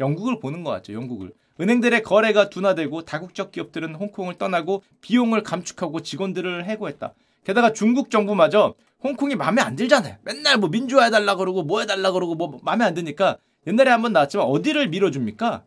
영국을 0.00 0.38
보는 0.40 0.62
것 0.64 0.70
같죠. 0.70 0.92
영국을. 0.92 1.32
은행들의 1.60 2.02
거래가 2.02 2.50
둔화되고 2.50 3.02
다국적 3.04 3.50
기업들은 3.50 3.94
홍콩을 3.96 4.34
떠나고 4.34 4.82
비용을 5.00 5.42
감축하고 5.42 6.00
직원들을 6.00 6.64
해고했다. 6.64 7.14
게다가 7.44 7.72
중국 7.72 8.10
정부마저 8.10 8.74
홍콩이 9.02 9.34
마음에 9.36 9.62
안 9.62 9.74
들잖아요. 9.74 10.16
맨날 10.22 10.58
뭐 10.58 10.68
민주화 10.68 11.04
해달라 11.04 11.34
그러고 11.36 11.62
뭐 11.62 11.80
해달라 11.80 12.12
그러고 12.12 12.34
뭐 12.34 12.60
마음에 12.62 12.84
안 12.84 12.94
드니까 12.94 13.38
옛날에 13.66 13.90
한번 13.90 14.12
나왔지만 14.12 14.46
어디를 14.46 14.88
밀어줍니까? 14.88 15.64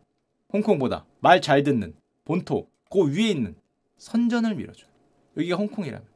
홍콩보다 0.52 1.04
말 1.20 1.40
잘 1.40 1.62
듣는 1.62 1.94
본토 2.24 2.68
그 2.90 3.10
위에 3.10 3.28
있는 3.28 3.54
선전을 3.98 4.54
밀어줘요. 4.54 4.88
여기가 5.36 5.56
홍콩이라면. 5.56 6.06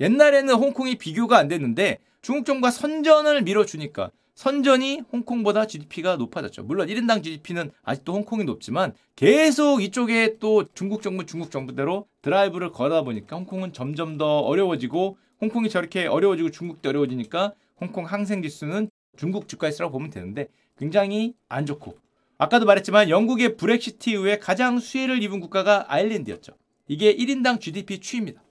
옛날에는 0.00 0.54
홍콩이 0.54 0.96
비교가 0.96 1.38
안 1.38 1.48
됐는데 1.48 1.98
중국 2.22 2.46
정부가 2.46 2.70
선전을 2.70 3.42
밀어주니까 3.42 4.12
선전이 4.36 5.02
홍콩보다 5.12 5.66
GDP가 5.66 6.16
높아졌죠. 6.16 6.62
물론 6.62 6.86
1인당 6.86 7.22
GDP는 7.22 7.72
아직도 7.82 8.14
홍콩이 8.14 8.44
높지만 8.44 8.94
계속 9.16 9.82
이쪽에 9.82 10.38
또 10.38 10.64
중국 10.72 11.02
정부, 11.02 11.26
중국 11.26 11.50
정부대로 11.50 12.06
드라이브를 12.22 12.70
걸다 12.70 13.02
보니까 13.02 13.36
홍콩은 13.36 13.72
점점 13.72 14.18
더 14.18 14.38
어려워지고 14.38 15.18
홍콩이 15.40 15.68
저렇게 15.68 16.06
어려워지고 16.06 16.50
중국도 16.52 16.88
어려워지니까 16.88 17.54
홍콩 17.80 18.04
항생 18.04 18.42
지수는 18.42 18.88
중국 19.16 19.48
주가에서라고 19.48 19.92
보면 19.92 20.10
되는데 20.10 20.48
굉장히 20.78 21.34
안 21.48 21.66
좋고 21.66 21.98
아까도 22.38 22.66
말했지만 22.66 23.10
영국의 23.10 23.56
브렉시트 23.56 24.10
이후에 24.10 24.38
가장 24.38 24.78
수혜를 24.78 25.22
입은 25.24 25.40
국가가 25.40 25.86
아일랜드였죠. 25.92 26.52
이게 26.86 27.14
1인당 27.14 27.60
GDP 27.60 27.98
추이입니다. 27.98 28.42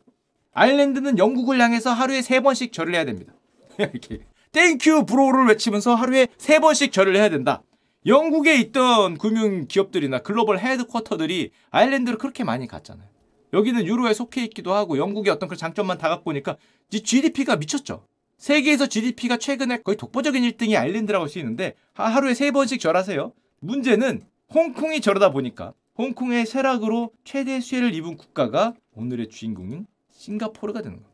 아일랜드는 0.53 1.17
영국을 1.17 1.59
향해서 1.61 1.91
하루에 1.91 2.21
세 2.21 2.41
번씩 2.41 2.73
절을 2.73 2.93
해야 2.93 3.05
됩니다. 3.05 3.33
이렇게 3.85 4.19
thank 4.51 5.05
you 5.05 5.18
bro를 5.18 5.47
외치면서 5.47 5.95
하루에 5.95 6.27
세 6.37 6.59
번씩 6.59 6.91
절을 6.91 7.15
해야 7.15 7.29
된다. 7.29 7.63
영국에 8.05 8.55
있던 8.59 9.17
금융 9.17 9.67
기업들이나 9.67 10.19
글로벌 10.19 10.59
헤드쿼터들이 10.59 11.51
아일랜드를 11.69 12.17
그렇게 12.17 12.43
많이 12.43 12.67
갔잖아요. 12.67 13.07
여기는 13.53 13.85
유로에 13.85 14.13
속해 14.13 14.43
있기도 14.45 14.73
하고 14.73 14.97
영국의 14.97 15.31
어떤 15.31 15.47
그 15.49 15.55
장점만 15.55 15.97
다 15.97 16.09
갖고 16.09 16.25
보니까 16.25 16.57
GDP가 16.89 17.57
미쳤죠. 17.57 18.05
세계에서 18.37 18.87
GDP가 18.87 19.37
최근에 19.37 19.81
거의 19.83 19.97
독보적인 19.97 20.41
1등이 20.41 20.75
아일랜드라고 20.75 21.23
할 21.23 21.29
수 21.29 21.37
있는데 21.39 21.75
하루에 21.93 22.33
세 22.33 22.49
번씩 22.51 22.79
절하세요. 22.79 23.33
문제는 23.59 24.23
홍콩이 24.53 25.01
저러다 25.01 25.31
보니까 25.31 25.73
홍콩의 25.97 26.45
쇠락으로 26.47 27.11
최대 27.23 27.59
수혜를 27.59 27.93
입은 27.93 28.17
국가가 28.17 28.73
오늘의 28.95 29.29
주인공인 29.29 29.85
싱가포르가 30.11 30.81
되는 30.81 30.97
거예요. 30.97 31.11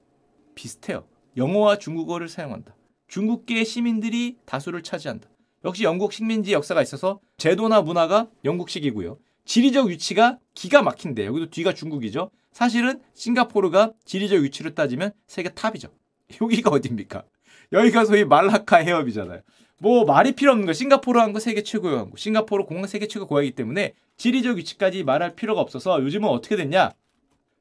비슷해요. 0.55 1.05
영어와 1.37 1.77
중국어를 1.77 2.27
사용한다. 2.27 2.75
중국계 3.07 3.63
시민들이 3.63 4.37
다수를 4.45 4.83
차지한다. 4.83 5.29
역시 5.63 5.83
영국 5.83 6.11
식민지 6.11 6.53
역사가 6.53 6.81
있어서 6.81 7.19
제도나 7.37 7.81
문화가 7.81 8.27
영국식이고요. 8.43 9.17
지리적 9.45 9.87
위치가 9.87 10.39
기가 10.53 10.81
막힌데 10.81 11.25
여기도 11.25 11.49
뒤가 11.49 11.73
중국이죠. 11.73 12.31
사실은 12.51 12.99
싱가포르가 13.13 13.93
지리적 14.03 14.41
위치로 14.41 14.73
따지면 14.73 15.11
세계 15.27 15.49
탑이죠. 15.49 15.89
여기가 16.41 16.71
어딥니까? 16.71 17.23
여기가 17.71 18.05
소위 18.05 18.25
말라카 18.25 18.77
해협이잖아요. 18.77 19.41
뭐 19.79 20.05
말이 20.05 20.31
필요 20.31 20.51
없는 20.51 20.65
거 20.65 20.73
싱가포르 20.73 21.19
항구 21.19 21.39
세계 21.39 21.61
최고의 21.61 21.97
항구 21.97 22.17
싱가포르 22.17 22.65
공항 22.65 22.87
세계 22.87 23.07
최고 23.07 23.27
고향이기 23.27 23.55
때문에 23.55 23.93
지리적 24.17 24.57
위치까지 24.57 25.03
말할 25.03 25.35
필요가 25.35 25.61
없어서 25.61 26.01
요즘은 26.01 26.27
어떻게 26.27 26.55
됐냐 26.55 26.91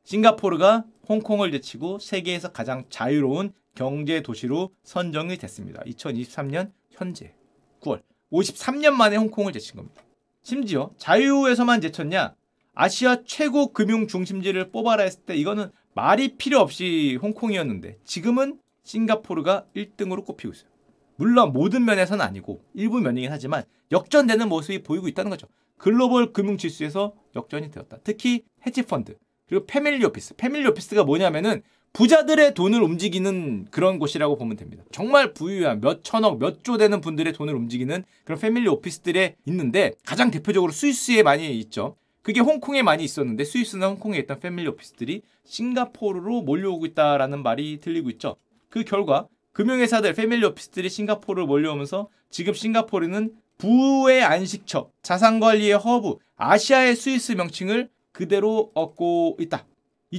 싱가포르가 0.05 0.85
홍콩을 1.09 1.53
제치고 1.53 1.99
세계에서 1.99 2.53
가장 2.53 2.85
자유로운 2.89 3.53
경제 3.77 4.23
도시로 4.23 4.71
선정이 4.83 5.37
됐습니다. 5.37 5.83
2023년 5.83 6.73
현재 6.91 7.35
9월 7.83 8.03
53년 8.33 8.93
만에 8.93 9.17
홍콩을 9.17 9.53
제친 9.53 9.77
겁니다. 9.77 10.03
심지어 10.43 10.91
자유에서만 10.97 11.81
제쳤냐? 11.81 12.35
아시아 12.75 13.23
최고 13.25 13.73
금융 13.73 14.07
중심지를 14.09 14.71
뽑아라 14.73 15.05
했을 15.05 15.21
때 15.21 15.37
이거는 15.37 15.71
말이 15.95 16.37
필요 16.37 16.59
없이 16.59 17.19
홍콩이었는데 17.23 17.99
지금은 18.05 18.59
싱가포르가 18.83 19.67
1등으로 19.77 20.25
꼽히고 20.25 20.53
있어요. 20.53 20.71
물론 21.17 21.53
모든 21.53 21.85
면에서는 21.85 22.25
아니고 22.25 22.63
일부 22.75 23.01
면이긴 23.01 23.31
하지만 23.31 23.63
역전되는 23.93 24.49
모습이 24.49 24.83
보이고 24.83 25.09
있다는 25.09 25.31
거죠. 25.31 25.47
글로벌 25.79 26.33
금융 26.33 26.57
지수에서 26.57 27.15
역전이 27.35 27.71
되었다. 27.71 27.99
특히 28.05 28.45
헤지펀드 28.67 29.17
그리고 29.49 29.65
패밀리 29.67 30.05
오피스. 30.05 30.35
패밀리 30.37 30.67
오피스가 30.69 31.05
뭐냐면은 31.05 31.63
부자들의 31.97 32.53
돈을 32.53 32.83
움직이는 32.83 33.69
그런 33.71 33.99
곳이라고 33.99 34.37
보면 34.37 34.59
됩니다. 34.59 34.85
정말 34.93 35.33
부유한 35.33 35.81
몇 35.81 36.05
천억, 36.05 36.39
몇 36.39 36.63
조 36.63 36.77
되는 36.77 37.01
분들의 37.01 37.33
돈을 37.33 37.55
움직이는 37.55 38.05
그런 38.25 38.39
패밀리 38.39 38.69
오피스들에 38.69 39.37
있는데 39.47 39.93
가장 40.05 40.31
대표적으로 40.31 40.73
스위스에 40.73 41.23
많이 41.23 41.59
있죠. 41.61 41.97
그게 42.21 42.41
홍콩에 42.41 42.83
많이 42.83 43.03
있었는데 43.03 43.45
스위스나 43.45 43.89
홍콩에 43.89 44.19
있던 44.19 44.41
패밀리 44.41 44.69
오피스들이 44.69 45.23
싱가포르로 45.45 46.43
몰려오고 46.43 46.85
있다라는 46.85 47.43
말이 47.43 47.81
들리고 47.81 48.11
있죠. 48.11 48.37
그 48.69 48.85
결과 48.85 49.27
금융회사들, 49.53 50.13
family 50.13 50.45
office들이 50.45 50.91
싱가포르로 50.91 51.47
몰려오면서 51.47 52.11
지금 52.29 52.53
싱가포르는 52.53 53.33
부의 53.57 54.23
안식처, 54.23 54.91
자산관리의 55.01 55.79
허브, 55.79 56.17
아시아의 56.37 56.95
스위스 56.95 57.33
명칭을 57.33 57.89
그대로 58.13 58.71
얻고 58.75 59.39
있다. 59.41 59.65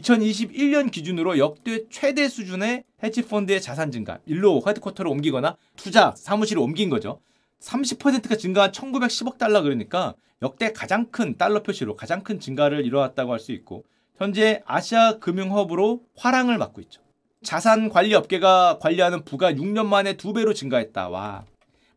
2021년 0.01 0.91
기준으로 0.91 1.37
역대 1.37 1.81
최대 1.89 2.27
수준의 2.27 2.83
헤지펀드의 3.03 3.61
자산 3.61 3.91
증가, 3.91 4.19
일로 4.25 4.61
headquarter를 4.65 5.09
옮기거나 5.11 5.57
투자 5.75 6.13
사무실을 6.17 6.61
옮긴 6.61 6.89
거죠. 6.89 7.19
30%가 7.61 8.37
증가한 8.37 8.71
1910억 8.71 9.37
달러 9.37 9.61
그러니까 9.61 10.13
역대 10.41 10.71
가장 10.71 11.07
큰 11.11 11.37
달러 11.37 11.63
표시로 11.63 11.95
가장 11.95 12.21
큰 12.23 12.39
증가를 12.39 12.85
이뤄왔다고 12.85 13.31
할 13.31 13.39
수 13.39 13.51
있고 13.51 13.83
현재 14.17 14.61
아시아 14.65 15.19
금융 15.19 15.51
허브로 15.51 16.01
활황을 16.15 16.57
맞고 16.57 16.81
있죠. 16.81 17.01
자산 17.43 17.89
관리 17.89 18.13
업계가 18.13 18.79
관리하는 18.79 19.23
부가 19.23 19.51
6년 19.53 19.85
만에 19.85 20.13
두 20.13 20.33
배로 20.33 20.53
증가했다. 20.53 21.09
와. 21.09 21.45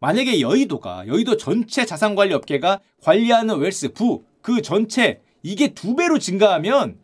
만약에 0.00 0.40
여의도가 0.40 1.06
여의도 1.08 1.36
전체 1.36 1.84
자산 1.84 2.14
관리 2.14 2.32
업계가 2.34 2.80
관리하는 3.02 3.58
wealth 3.58 3.92
부 3.92 4.30
그 4.42 4.62
전체 4.62 5.20
이게 5.42 5.68
두 5.68 5.94
배로 5.96 6.18
증가하면 6.18 6.98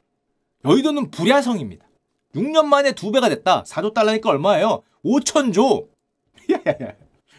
여의도는 0.66 1.10
불야성입니다. 1.10 1.86
6년 2.34 2.66
만에 2.66 2.92
두 2.92 3.12
배가 3.12 3.28
됐다. 3.28 3.62
4조 3.62 3.94
달러니까 3.94 4.30
얼마예요? 4.30 4.82
5천조. 5.04 5.88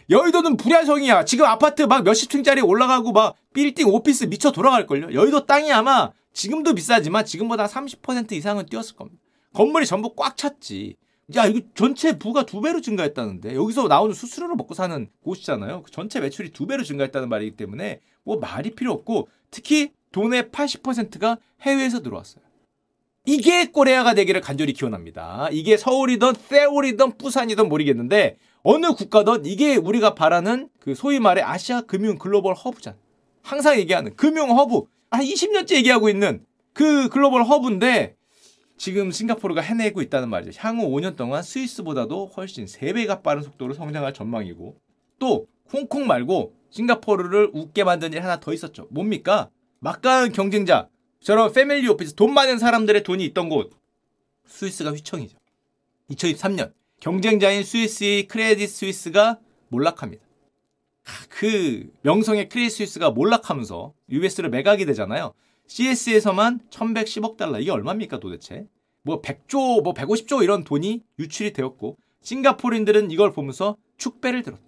여의도는 0.10 0.56
불야성이야. 0.56 1.26
지금 1.26 1.46
아파트 1.46 1.82
막 1.82 2.04
몇십 2.04 2.30
층짜리 2.30 2.62
올라가고 2.62 3.12
막 3.12 3.36
빌딩 3.54 3.88
office 3.88 4.26
미쳐 4.26 4.52
돌아갈걸요. 4.52 5.14
여의도 5.14 5.46
땅이 5.46 5.72
아마 5.72 6.12
지금도 6.34 6.74
비싸지만 6.76 7.26
지금보다 7.26 7.68
30% 7.68 8.32
이상은 8.32 8.66
뛰었을 8.68 8.96
겁니다. 8.96 9.22
건물이 9.54 9.86
전부 9.86 10.14
꽉 10.16 10.38
찼지. 10.38 10.96
야, 11.36 11.46
이거 11.46 11.60
전체 11.76 12.18
부가 12.18 12.46
두 12.46 12.62
배로 12.62 12.80
증가했다는데 12.80 13.56
여기서 13.56 13.90
나오는 13.90 14.14
수수료로 14.14 14.56
먹고 14.56 14.74
사는 14.74 15.10
곳이잖아요. 15.24 15.84
그 15.84 15.92
전체 15.92 16.22
매출이 16.22 16.52
두 16.52 16.68
배로 16.68 16.84
증가했다는 16.84 17.28
말이기 17.28 17.58
때문에 17.58 18.00
뭐 18.24 18.38
말이 18.38 18.72
필요 18.72 18.94
없고 18.94 19.28
특히 19.52 19.92
돈의 20.14 20.44
80%가 20.44 21.38
해외에서 21.62 22.02
들어왔어요. 22.02 22.47
이게 23.28 23.66
꼬레아가 23.66 24.14
되기를 24.14 24.40
간절히 24.40 24.72
기원합니다. 24.72 25.50
이게 25.52 25.76
서울이든 25.76 26.34
세울이든 26.48 27.18
부산이든 27.18 27.68
모르겠는데 27.68 28.38
어느 28.64 28.94
국가든 28.94 29.46
이게 29.46 29.76
우리가 29.76 30.16
바라는 30.16 30.70
그 30.80 30.96
소위 30.96 31.20
말해 31.20 31.42
아시아 31.42 31.82
금융 31.82 32.18
글로벌 32.18 32.56
허브잖아. 32.56 32.96
항상 33.44 33.78
얘기하는 33.80 34.16
금융 34.16 34.58
허브. 34.58 34.84
한 35.12 35.26
20년째 35.26 35.76
얘기하고 35.76 36.08
있는 36.08 36.46
그 36.72 37.10
글로벌 37.10 37.44
허브인데 37.44 38.16
지금 38.78 39.12
싱가포르가 39.12 39.60
해내고 39.60 40.02
있다는 40.02 40.30
말이죠. 40.30 40.58
향후 40.64 40.88
5년 40.88 41.18
동안 41.18 41.44
스위스보다도 41.44 42.28
훨씬 42.28 42.64
3배가 42.64 43.24
빠른 43.24 43.42
속도로 43.44 43.74
성장할 43.74 44.14
전망이고 44.14 44.78
또 45.20 45.48
홍콩 45.74 46.08
말고 46.08 46.54
싱가포르를 46.70 47.52
웃게 47.54 47.84
만든 47.84 48.14
일 48.14 48.24
하나 48.24 48.40
더 48.40 48.54
있었죠. 48.54 48.88
뭡니까? 48.90 49.50
막강한 49.80 50.32
경쟁자 50.32 50.88
저런 51.22 51.52
패밀리 51.52 51.88
오피스 51.88 52.14
돈 52.16 52.34
많은 52.34 52.58
사람들의 52.58 53.04
돈이 53.04 53.24
있던 53.26 53.50
곳 53.50 53.72
스위스가 54.46 54.92
휘청이죠. 54.92 55.38
2023년 56.12 56.74
경쟁자인 57.00 57.64
스위스의 57.64 58.28
크레딧 58.28 58.70
스위스가 58.70 59.40
몰락합니다. 59.70 60.24
그 61.30 61.90
명성의 62.02 62.50
크레딧 62.50 62.78
스위스가 62.78 63.12
몰락하면서 63.12 63.94
US를 64.10 64.50
매각이 64.50 64.86
되잖아요. 64.86 65.34
CS에서만 65.68 66.62
1110억 66.70 67.36
달러. 67.38 67.60
이게 67.60 67.72
얼마입니까 67.72 68.20
도대체? 68.20 68.66
뭐 69.02 69.22
100조, 69.22 69.84
뭐 69.84 69.94
150조 69.94 70.44
이런 70.44 70.64
돈이 70.64 71.04
유출이 71.20 71.54
되었고 71.54 71.98
싱가포르인들은 72.22 73.12
이걸 73.12 73.32
보면서 73.34 73.78
축배를 73.98 74.44
들었다. 74.44 74.64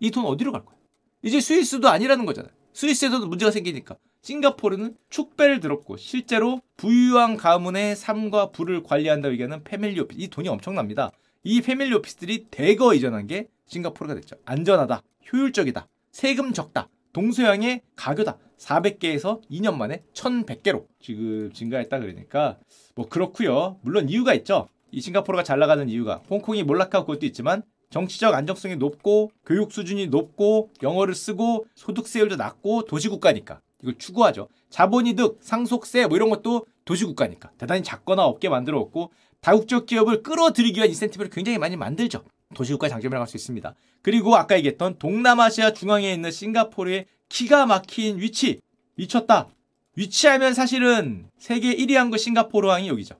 이 0.00 0.10
돈 0.10 0.24
어디로 0.24 0.52
갈 0.52 0.64
거야? 0.64 0.76
이제 1.22 1.40
스위스도 1.40 1.88
아니라는 1.88 2.26
거잖아요. 2.26 2.52
스위스에서도 2.72 3.26
문제가 3.26 3.50
생기니까. 3.50 3.96
싱가포르는 4.22 4.96
축배를 5.10 5.60
들었고 5.60 5.96
실제로 5.96 6.60
부유한 6.76 7.36
가문의 7.36 7.96
삶과 7.96 8.50
부를 8.50 8.82
관리한다고 8.82 9.32
얘기하는 9.34 9.64
패밀리 9.64 10.00
오피스. 10.00 10.20
이 10.20 10.28
돈이 10.28 10.48
엄청납니다. 10.48 11.10
이 11.42 11.60
패밀리 11.60 11.92
오피스들이 11.94 12.46
대거 12.50 12.94
이전한 12.94 13.26
게 13.26 13.48
싱가포르가 13.66 14.14
됐죠. 14.14 14.36
안전하다, 14.44 15.02
효율적이다, 15.32 15.88
세금 16.12 16.52
적다, 16.52 16.88
동서양의 17.12 17.82
가교다. 17.96 18.38
400개에서 18.58 19.40
2년 19.50 19.76
만에 19.76 20.04
1100개로 20.14 20.86
지금 21.00 21.52
증가했다 21.52 21.98
그러니까 21.98 22.58
뭐 22.94 23.08
그렇고요. 23.08 23.80
물론 23.82 24.08
이유가 24.08 24.34
있죠. 24.34 24.68
이 24.92 25.00
싱가포르가 25.00 25.42
잘 25.42 25.58
나가는 25.58 25.88
이유가 25.88 26.22
홍콩이 26.30 26.62
몰락하고 26.62 27.06
그것도 27.06 27.26
있지만 27.26 27.62
정치적 27.90 28.32
안정성이 28.34 28.76
높고 28.76 29.32
교육 29.44 29.72
수준이 29.72 30.06
높고 30.06 30.70
영어를 30.80 31.14
쓰고 31.16 31.66
소득세율도 31.74 32.36
낮고 32.36 32.84
도시국가니까 32.84 33.60
이걸 33.82 33.98
추구하죠. 33.98 34.48
자본이득, 34.70 35.38
상속세 35.40 36.06
뭐 36.06 36.16
이런 36.16 36.30
것도 36.30 36.66
도시국가니까 36.84 37.50
대단히 37.58 37.82
작거나 37.82 38.24
없게 38.24 38.48
만들어왔고 38.48 39.12
다국적 39.40 39.86
기업을 39.86 40.22
끌어들이기 40.22 40.78
위한 40.78 40.88
인센티브를 40.88 41.30
굉장히 41.30 41.58
많이 41.58 41.76
만들죠. 41.76 42.24
도시국가의 42.54 42.90
장점이라고 42.90 43.22
할 43.22 43.28
수 43.28 43.36
있습니다. 43.36 43.74
그리고 44.02 44.36
아까 44.36 44.56
얘기했던 44.56 44.98
동남아시아 44.98 45.72
중앙에 45.72 46.12
있는 46.12 46.30
싱가포르의 46.30 47.06
기가 47.28 47.66
막힌 47.66 48.18
위치 48.18 48.60
미쳤다. 48.94 49.48
위치하면 49.96 50.54
사실은 50.54 51.28
세계 51.38 51.74
1위 51.74 51.94
항구 51.94 52.18
싱가포르 52.18 52.68
항이 52.68 52.88
여기죠. 52.88 53.16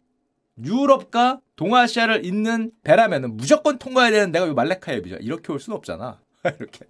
유럽과 0.62 1.40
동아시아를 1.56 2.24
잇는 2.24 2.72
배라면 2.82 3.36
무조건 3.36 3.78
통과해야 3.78 4.10
되는 4.10 4.32
데가 4.32 4.46
요 4.48 4.54
말레카 4.54 4.92
해협이죠. 4.92 5.16
이렇게 5.16 5.52
올 5.52 5.60
수는 5.60 5.76
없잖아. 5.76 6.20
이렇게. 6.44 6.86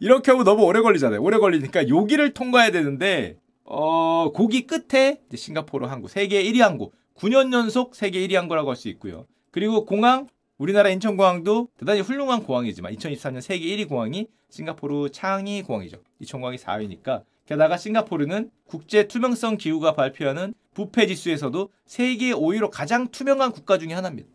이렇게 0.00 0.30
하면 0.30 0.44
너무 0.44 0.64
오래 0.64 0.80
걸리잖아요. 0.80 1.20
오래 1.22 1.38
걸리니까 1.38 1.88
여기를 1.88 2.34
통과해야 2.34 2.70
되는데 2.70 3.36
어, 3.64 4.30
고기 4.32 4.66
끝에 4.66 5.20
싱가포르 5.34 5.86
항구 5.86 6.08
세계 6.08 6.42
1위 6.44 6.58
항구 6.60 6.92
9년 7.16 7.52
연속 7.52 7.94
세계 7.94 8.26
1위 8.26 8.34
항구라고 8.34 8.70
할 8.70 8.76
수 8.76 8.88
있고요. 8.88 9.26
그리고 9.50 9.84
공항 9.84 10.28
우리나라 10.56 10.88
인천공항도 10.90 11.68
대단히 11.76 12.00
훌륭한 12.00 12.42
공항이지만 12.44 12.94
2023년 12.94 13.40
세계 13.40 13.66
1위 13.76 13.88
공항이 13.88 14.28
싱가포르 14.50 15.10
창이 15.10 15.62
공항이죠. 15.62 15.98
인천공항이 16.20 16.58
4위니까 16.58 17.22
게다가 17.46 17.76
싱가포르는 17.76 18.50
국제 18.66 19.08
투명성 19.08 19.56
기구가 19.56 19.94
발표하는 19.94 20.54
부패 20.74 21.06
지수에서도 21.06 21.70
세계 21.86 22.32
5위로 22.32 22.70
가장 22.70 23.08
투명한 23.08 23.52
국가 23.52 23.78
중에 23.78 23.92
하나입니다. 23.94 24.28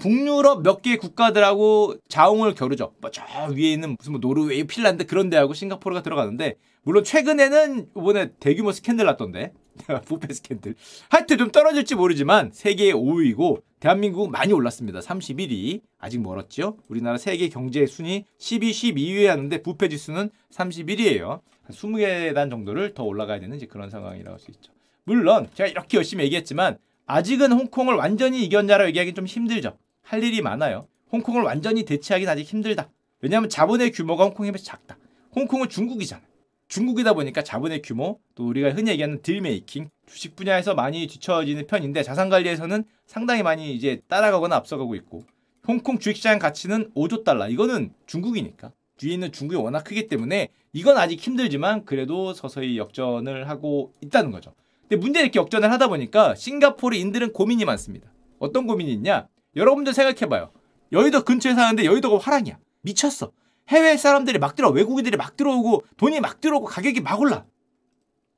북유럽 0.00 0.62
몇개 0.62 0.96
국가들하고 0.96 1.96
자웅을 2.08 2.54
겨루죠. 2.54 2.92
뭐 3.00 3.10
저 3.10 3.22
위에 3.54 3.72
있는 3.72 3.96
무슨 3.98 4.12
뭐 4.12 4.20
노르웨이, 4.20 4.64
핀란드 4.64 5.06
그런 5.06 5.30
데하고 5.30 5.54
싱가포르가 5.54 6.02
들어가는데 6.02 6.56
물론 6.82 7.04
최근에는 7.04 7.90
이번에 7.96 8.32
대규모 8.40 8.72
스캔들 8.72 9.04
났던데 9.06 9.52
부패 10.04 10.32
스캔들. 10.32 10.74
하여튼 11.08 11.38
좀 11.38 11.50
떨어질지 11.50 11.94
모르지만 11.94 12.50
세계 12.52 12.92
5위고 12.92 13.62
대한민국 13.80 14.30
많이 14.30 14.52
올랐습니다. 14.52 15.00
31위. 15.00 15.80
아직 15.98 16.20
멀었죠? 16.20 16.78
우리나라 16.88 17.18
세계 17.18 17.48
경제 17.48 17.86
순위 17.86 18.24
12, 18.38 18.70
12위에 18.70 19.26
하는데 19.26 19.62
부패 19.62 19.88
지수는 19.88 20.30
31위예요. 20.52 21.40
한 21.62 21.70
20계단 21.70 22.50
정도를 22.50 22.94
더 22.94 23.04
올라가야 23.04 23.38
되는 23.40 23.58
그런 23.68 23.88
상황이라고 23.90 24.32
할 24.32 24.38
수 24.40 24.50
있죠. 24.50 24.72
물론 25.04 25.48
제가 25.54 25.68
이렇게 25.68 25.96
열심히 25.96 26.24
얘기했지만 26.24 26.78
아직은 27.06 27.52
홍콩을 27.52 27.94
완전히 27.94 28.44
이겼냐라고 28.44 28.88
얘기하기 28.88 29.14
좀 29.14 29.26
힘들죠. 29.26 29.76
할 30.02 30.22
일이 30.22 30.40
많아요. 30.42 30.86
홍콩을 31.12 31.42
완전히 31.42 31.84
대체하기는 31.84 32.32
아직 32.32 32.44
힘들다. 32.44 32.88
왜냐하면 33.20 33.50
자본의 33.50 33.92
규모가 33.92 34.24
홍콩에 34.24 34.50
비해서 34.50 34.64
작다. 34.64 34.96
홍콩은 35.34 35.68
중국이잖아. 35.68 36.22
중국이다 36.68 37.12
보니까 37.12 37.42
자본의 37.42 37.82
규모, 37.82 38.18
또 38.34 38.46
우리가 38.46 38.70
흔히 38.70 38.92
얘기하는 38.92 39.20
딜메이킹, 39.20 39.90
주식 40.06 40.34
분야에서 40.34 40.74
많이 40.74 41.06
뒤처지는 41.06 41.66
편인데 41.66 42.02
자산 42.02 42.30
관리에서는 42.30 42.84
상당히 43.06 43.42
많이 43.42 43.74
이제 43.74 44.00
따라가거나 44.08 44.56
앞서가고 44.56 44.94
있고 44.94 45.24
홍콩 45.66 45.98
주식시장 45.98 46.38
가치는 46.38 46.92
5조 46.94 47.24
달러. 47.24 47.48
이거는 47.48 47.92
중국이니까. 48.06 48.72
뒤에 48.96 49.14
있는 49.14 49.32
중국이 49.32 49.60
워낙 49.60 49.84
크기 49.84 50.08
때문에 50.08 50.48
이건 50.72 50.96
아직 50.96 51.20
힘들지만 51.20 51.84
그래도 51.84 52.32
서서히 52.34 52.78
역전을 52.78 53.48
하고 53.48 53.92
있다는 54.00 54.30
거죠. 54.30 54.54
근데 54.82 54.96
문제는 54.96 55.26
이렇게 55.26 55.38
역전을 55.38 55.70
하다 55.72 55.88
보니까 55.88 56.34
싱가포르인들은 56.34 57.32
고민이 57.32 57.64
많습니다. 57.64 58.12
어떤 58.38 58.66
고민이 58.66 58.92
있냐? 58.92 59.28
여러분들 59.56 59.94
생각해봐요. 59.94 60.50
여의도 60.92 61.24
근처에 61.24 61.54
사는데 61.54 61.84
여의도가 61.84 62.18
화랑이야. 62.18 62.58
미쳤어. 62.82 63.32
해외 63.68 63.96
사람들이 63.96 64.38
막 64.38 64.54
들어, 64.54 64.70
외국인들이 64.70 65.16
막 65.16 65.36
들어오고 65.36 65.84
돈이 65.96 66.20
막 66.20 66.40
들어오고 66.40 66.66
가격이 66.66 67.00
막 67.00 67.20
올라. 67.20 67.46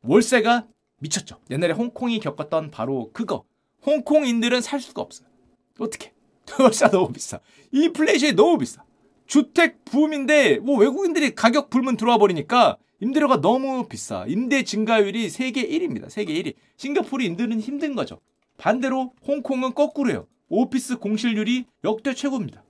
월세가 0.03 0.67
미쳤죠. 1.01 1.41
옛날에 1.51 1.73
홍콩이 1.73 2.21
겪었던 2.21 2.71
바로 2.71 3.11
그거. 3.13 3.45
홍콩인들은 3.87 4.61
살 4.61 4.81
수가 4.81 5.03
없어요. 5.03 5.29
어떻게? 5.79 6.13
월세가 6.61 6.91
너무 6.93 7.13
비싸. 7.13 7.41
인플레이션이 7.73 8.35
너무 8.35 8.59
비싸. 8.59 8.83
주택 9.27 9.85
붐인데 9.87 10.59
뭐 10.59 10.79
외국인들이 10.79 11.35
가격 11.35 11.71
불문 11.71 11.97
들어와 11.97 12.19
버리니까 12.19 12.77
임대료가 13.01 13.41
너무 13.41 13.87
비싸. 13.89 14.25
임대 14.29 14.63
증가율이 14.63 15.29
세계 15.29 15.67
1위입니다. 15.69 16.09
세계 16.11 16.35
1위. 16.35 16.55
싱가포르 16.77 17.23
인들은 17.25 17.61
힘든 17.61 17.95
거죠. 17.95 18.21
반대로 18.57 19.13
홍콩은 19.27 19.75
거꾸로요. 19.75 20.27
오피스 20.49 20.99
공실률이 20.99 21.65
역대 21.85 22.15
최고입니다. 22.15 22.63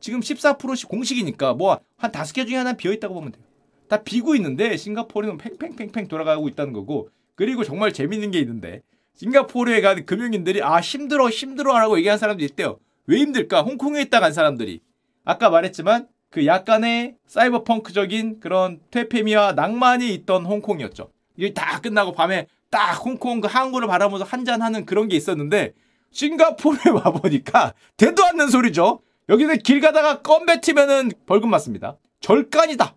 지금 0.00 0.20
14%씩 0.20 0.88
공식이니까 0.88 1.54
뭐 1.54 1.80
한 1.96 2.10
다섯 2.12 2.32
개 2.32 2.46
중에 2.46 2.56
하나 2.56 2.72
비어 2.72 2.92
있다고 2.92 3.14
보면 3.14 3.32
돼요. 3.32 3.44
다 3.88 4.02
비고 4.02 4.34
있는데 4.36 4.76
싱가포르는 4.76 5.36
팽팽팽팽 5.36 6.08
돌아가고 6.08 6.48
있다는 6.48 6.72
거고 6.72 7.10
그리고 7.34 7.62
정말 7.62 7.92
재밌는 7.92 8.30
게 8.30 8.38
있는데 8.40 8.82
싱가포르에 9.16 9.80
간 9.82 10.06
금융인들이 10.06 10.62
아 10.62 10.80
힘들어 10.80 11.28
힘들어라고 11.28 11.98
얘기한 11.98 12.16
사람들이 12.18 12.46
있대요. 12.50 12.78
왜 13.06 13.18
힘들까? 13.18 13.62
홍콩에 13.62 14.00
있다 14.02 14.20
간 14.20 14.32
사람들이 14.32 14.80
아까 15.24 15.50
말했지만 15.50 16.08
그 16.30 16.46
약간의 16.46 17.16
사이버펑크적인 17.26 18.40
그런 18.40 18.80
퇴폐미와 18.90 19.52
낭만이 19.52 20.14
있던 20.14 20.46
홍콩이었죠. 20.46 21.10
이게 21.36 21.52
다 21.52 21.80
끝나고 21.80 22.12
밤에 22.12 22.46
딱 22.70 22.94
홍콩 23.04 23.40
그 23.40 23.48
항구를 23.48 23.88
바라보면서 23.88 24.24
한잔하는 24.24 24.86
그런 24.86 25.08
게 25.08 25.16
있었는데 25.16 25.74
싱가포르에 26.12 26.90
와보니까 27.04 27.74
대도 27.96 28.24
않는 28.24 28.48
소리죠. 28.48 29.00
여기는 29.28 29.58
길 29.58 29.80
가다가 29.80 30.22
껌 30.22 30.46
뱉으면은 30.46 31.10
벌금 31.26 31.50
맞습니다. 31.50 31.96
절간이다. 32.20 32.94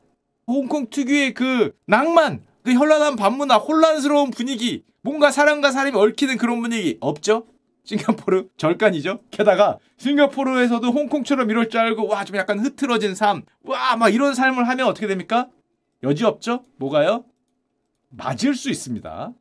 홍콩 0.47 0.89
특유의 0.89 1.33
그 1.33 1.73
낭만, 1.85 2.43
그 2.63 2.73
현란한 2.73 3.15
반문화, 3.15 3.57
혼란스러운 3.57 4.31
분위기, 4.31 4.83
뭔가 5.01 5.31
사람과 5.31 5.71
사람이 5.71 5.97
얽히는 5.97 6.37
그런 6.37 6.61
분위기 6.61 6.97
없죠? 6.99 7.45
싱가포르 7.83 8.47
절간이죠. 8.57 9.19
게다가 9.31 9.77
싱가포르에서도 9.97 10.85
홍콩처럼 10.87 11.49
이럴 11.49 11.69
줄 11.69 11.81
알고 11.81 12.07
와 12.07 12.23
좀 12.23 12.37
약간 12.37 12.59
흐트러진 12.59 13.15
삶, 13.15 13.43
와 13.63 13.95
막 13.97 14.09
이런 14.13 14.33
삶을 14.35 14.67
하면 14.67 14.87
어떻게 14.87 15.07
됩니까? 15.07 15.49
여지 16.03 16.23
없죠? 16.25 16.63
뭐가요? 16.77 17.25
맞을 18.09 18.55
수 18.55 18.69
있습니다. 18.69 19.33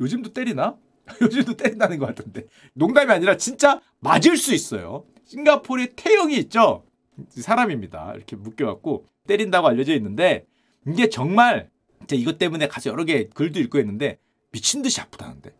요즘도 0.00 0.32
때리나? 0.32 0.76
요즘도 1.20 1.56
때린다는 1.56 1.98
것 1.98 2.06
같은데 2.06 2.46
농담이 2.72 3.12
아니라 3.12 3.36
진짜 3.36 3.80
맞을 4.00 4.36
수 4.36 4.54
있어요. 4.54 5.04
싱가포르에 5.26 5.88
태형이 5.94 6.36
있죠. 6.38 6.84
사람입니다. 7.30 8.12
이렇게 8.16 8.34
묶여갖고 8.36 9.06
때린다고 9.26 9.68
알려져 9.68 9.94
있는데 9.94 10.46
이게 10.86 11.08
정말 11.08 11.70
진짜 12.00 12.16
이것 12.16 12.38
때문에 12.38 12.66
가서 12.68 12.90
여러 12.90 13.04
개 13.04 13.28
글도 13.28 13.60
읽고 13.60 13.78
했는데 13.78 14.18
미친 14.50 14.82
듯이 14.82 15.00
아프다는데 15.00 15.50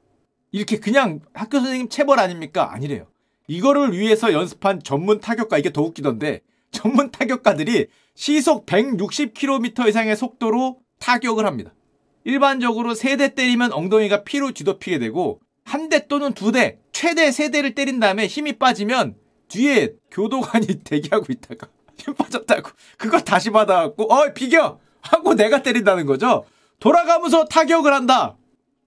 이렇게 0.54 0.78
그냥 0.78 1.18
학교 1.34 1.58
선생님 1.58 1.88
체벌 1.88 2.20
아닙니까? 2.20 2.72
아니래요. 2.72 3.08
이거를 3.48 3.92
위해서 3.98 4.32
연습한 4.32 4.84
전문 4.84 5.18
타격가 5.20 5.58
이게 5.58 5.72
더 5.72 5.82
웃기던데 5.82 6.42
전문 6.70 7.10
타격가들이 7.10 7.88
시속 8.14 8.64
160km 8.64 9.88
이상의 9.88 10.14
속도로 10.16 10.78
타격을 11.00 11.44
합니다. 11.44 11.74
일반적으로 12.22 12.94
세 12.94 13.16
대 13.16 13.34
때리면 13.34 13.72
엉덩이가 13.72 14.22
피로 14.22 14.52
뒤덮이게 14.52 15.00
되고 15.00 15.40
한 15.64 15.88
대 15.88 16.06
또는 16.06 16.32
두 16.34 16.52
대, 16.52 16.78
최대 16.92 17.32
세 17.32 17.50
대를 17.50 17.74
때린 17.74 17.98
다음에 17.98 18.28
힘이 18.28 18.52
빠지면 18.52 19.16
뒤에 19.48 19.94
교도관이 20.12 20.66
대기하고 20.84 21.26
있다가 21.32 21.66
힘 21.98 22.14
빠졌다고 22.14 22.70
그거 22.96 23.18
다시 23.18 23.50
받아갖고 23.50 24.04
어 24.04 24.32
비겨 24.32 24.78
하고 25.00 25.34
내가 25.34 25.64
때린다는 25.64 26.06
거죠. 26.06 26.44
돌아가면서 26.78 27.46
타격을 27.46 27.92
한다. 27.92 28.36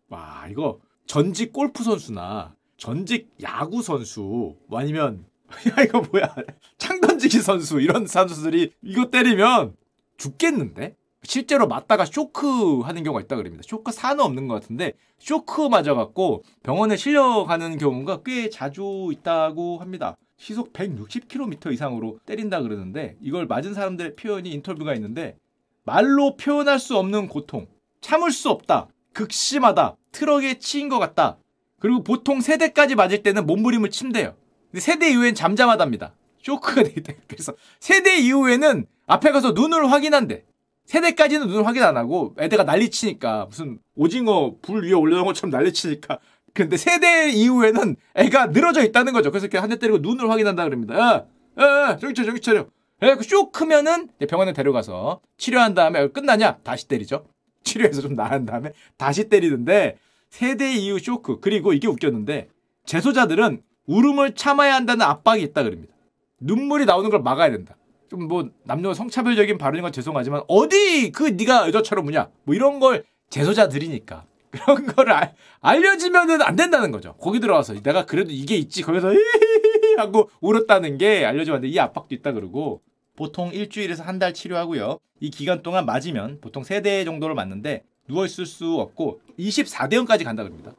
와 0.07 0.45
이거 0.49 0.79
전직 1.07 1.53
골프 1.53 1.83
선수나 1.83 2.53
전직 2.75 3.29
야구 3.41 3.81
선수 3.81 4.55
뭐 4.67 4.79
아니면 4.79 5.25
야 5.79 5.83
이거 5.83 6.01
뭐야 6.01 6.35
창 6.77 6.99
던지기 6.99 7.39
선수 7.39 7.79
이런 7.79 8.05
선수들이 8.05 8.73
이거 8.83 9.09
때리면 9.09 9.75
죽겠는데 10.17 10.95
실제로 11.23 11.67
맞다가 11.67 12.05
쇼크 12.05 12.81
하는 12.81 13.03
경우가 13.03 13.21
있다 13.21 13.35
그럽니다. 13.37 13.63
쇼크 13.65 13.91
사는 13.91 14.23
없는 14.23 14.47
것 14.47 14.55
같은데 14.55 14.93
쇼크 15.17 15.61
맞아갖고 15.67 16.43
병원에 16.63 16.95
실려가는 16.95 17.77
경우가 17.77 18.21
꽤 18.23 18.49
자주 18.49 19.09
있다고 19.11 19.79
합니다. 19.79 20.15
시속 20.37 20.73
160km 20.73 21.73
이상으로 21.73 22.19
때린다 22.25 22.61
그러는데 22.61 23.17
이걸 23.21 23.47
맞은 23.47 23.73
사람들의 23.73 24.15
표현이 24.15 24.51
인터뷰가 24.51 24.93
있는데 24.95 25.37
말로 25.83 26.35
표현할 26.35 26.79
수 26.79 26.97
없는 26.97 27.27
고통, 27.27 27.65
참을 28.01 28.31
수 28.31 28.49
없다, 28.49 28.87
극심하다, 29.17 29.95
트럭에 30.11 30.59
치인 30.59 30.89
것 30.89 30.99
같다. 30.99 31.37
그리고 31.79 32.03
보통 32.03 32.39
세대까지 32.39 32.93
맞을 32.95 33.23
때는 33.23 33.47
몸부림을 33.47 33.89
침대요. 33.89 34.35
근데 34.69 34.79
세대 34.79 35.09
이후엔 35.09 35.33
잠잠하답니다. 35.33 36.13
쇼크가 36.43 36.83
때문에. 36.85 37.17
그래서 37.27 37.53
세대 37.79 38.17
이후에는 38.19 38.85
앞에 39.07 39.31
가서 39.31 39.51
눈을 39.53 39.91
확인한대. 39.91 40.43
세대까지는 40.85 41.47
눈을 41.47 41.65
확인 41.65 41.83
안 41.83 41.97
하고 41.97 42.35
애들가 42.39 42.63
난리치니까 42.63 43.47
무슨 43.49 43.79
오징어 43.95 44.55
불 44.61 44.85
위에 44.85 44.93
올려놓은 44.93 45.25
것처럼 45.25 45.49
난리치니까 45.51 46.19
근데 46.53 46.77
세대 46.77 47.29
이후에는 47.31 47.95
애가 48.15 48.47
늘어져 48.47 48.83
있다는 48.83 49.13
거죠. 49.13 49.31
그래서 49.31 49.45
이렇게 49.47 49.57
한 49.57 49.69
대 49.69 49.77
때리고 49.79 49.97
눈을 49.97 50.29
확인한다 50.29 50.63
그럽니다. 50.63 50.97
야, 50.97 51.25
야, 51.59 51.63
야, 51.89 51.97
정신 51.97 52.15
차려, 52.15 52.25
정신 52.27 52.41
차려. 52.41 52.65
예, 53.03 53.15
쇼 53.23 53.51
크면은 53.51 54.09
병원에 54.29 54.53
데려가서 54.53 55.21
치료한 55.37 55.73
다음에 55.73 56.07
끝나냐? 56.09 56.57
다시 56.63 56.87
때리죠. 56.87 57.25
치료해서 57.67 58.01
좀 58.01 58.13
나은 58.15 58.45
다음에 58.45 58.71
다시 58.97 59.29
때리는데 59.29 59.97
세대 60.29 60.73
이후 60.73 60.99
쇼크 60.99 61.39
그리고 61.39 61.73
이게 61.73 61.87
웃겼는데 61.87 62.47
재소자들은 62.85 63.61
울음을 63.85 64.35
참아야 64.35 64.75
한다는 64.75 65.05
압박이 65.05 65.41
있다 65.43 65.63
그럽니다. 65.63 65.93
눈물이 66.39 66.85
나오는 66.85 67.09
걸 67.09 67.21
막아야 67.21 67.51
된다. 67.51 67.75
좀 68.09 68.27
뭐 68.27 68.49
남녀 68.63 68.93
성차별적인 68.93 69.57
발언인 69.57 69.81
건 69.83 69.91
죄송하지만 69.91 70.41
어디 70.47 71.11
그 71.11 71.23
네가 71.23 71.67
여자처럼 71.67 72.07
우냐 72.07 72.29
뭐 72.43 72.55
이런 72.55 72.79
걸 72.79 73.03
재소자들이니까 73.29 74.25
그런 74.49 74.85
거를 74.87 75.11
알, 75.11 75.35
알려지면은 75.59 76.41
안 76.41 76.55
된다는 76.55 76.91
거죠. 76.91 77.15
거기 77.19 77.39
들어와서 77.41 77.73
내가 77.81 78.05
그래도 78.05 78.31
이게 78.31 78.55
있지 78.55 78.81
거기서 78.81 79.11
하고 79.97 80.29
울었다는 80.39 80.97
게 80.97 81.25
알려지는데 81.25 81.67
이 81.67 81.77
압박도 81.79 82.15
있다 82.15 82.31
그러고 82.31 82.81
보통 83.17 83.51
일주일에서 83.53 84.03
한 84.03 84.19
달 84.19 84.33
치료하고요. 84.33 84.99
이 85.19 85.29
기간 85.29 85.61
동안 85.61 85.85
맞으면 85.85 86.39
보통 86.39 86.63
세대 86.63 87.03
정도를 87.03 87.35
맞는데 87.35 87.83
누워 88.07 88.25
있을 88.25 88.45
수 88.45 88.75
없고 88.79 89.19
24대원까지 89.37 90.23
간다 90.23 90.43
그럽니다. 90.43 90.71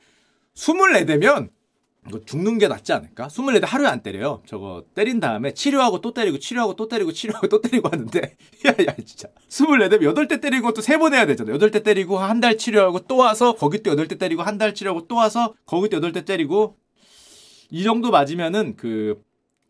24대면 0.54 1.50
이거 2.08 2.20
죽는 2.24 2.58
게 2.58 2.68
낫지 2.68 2.92
않을까? 2.92 3.26
24대 3.28 3.66
하루에 3.66 3.86
안 3.88 4.02
때려요. 4.02 4.42
저거 4.46 4.84
때린 4.94 5.20
다음에 5.20 5.52
치료하고 5.52 6.00
또 6.00 6.14
때리고 6.14 6.38
치료하고 6.38 6.74
또 6.74 6.88
때리고 6.88 7.12
치료하고 7.12 7.48
또 7.48 7.60
때리고 7.60 7.88
하는데 7.90 8.20
야야 8.64 8.96
진짜 9.04 9.28
24대면 9.48 10.14
8대 10.16 10.40
때리는 10.40 10.62
것도 10.62 10.80
세번 10.80 11.12
해야 11.14 11.26
되잖아. 11.26 11.52
8대 11.52 11.84
때리고 11.84 12.18
한 12.18 12.40
달 12.40 12.56
치료하고 12.56 13.00
또 13.00 13.16
와서 13.18 13.54
거기 13.56 13.82
또 13.82 13.94
8대 13.94 14.18
때리고 14.18 14.42
한 14.42 14.58
달 14.58 14.74
치료하고 14.74 15.06
또 15.08 15.16
와서 15.16 15.54
거기 15.66 15.88
또 15.90 16.00
8대 16.00 16.24
때리고 16.24 16.76
이 17.70 17.82
정도 17.84 18.10
맞으면은 18.10 18.76
그 18.76 19.22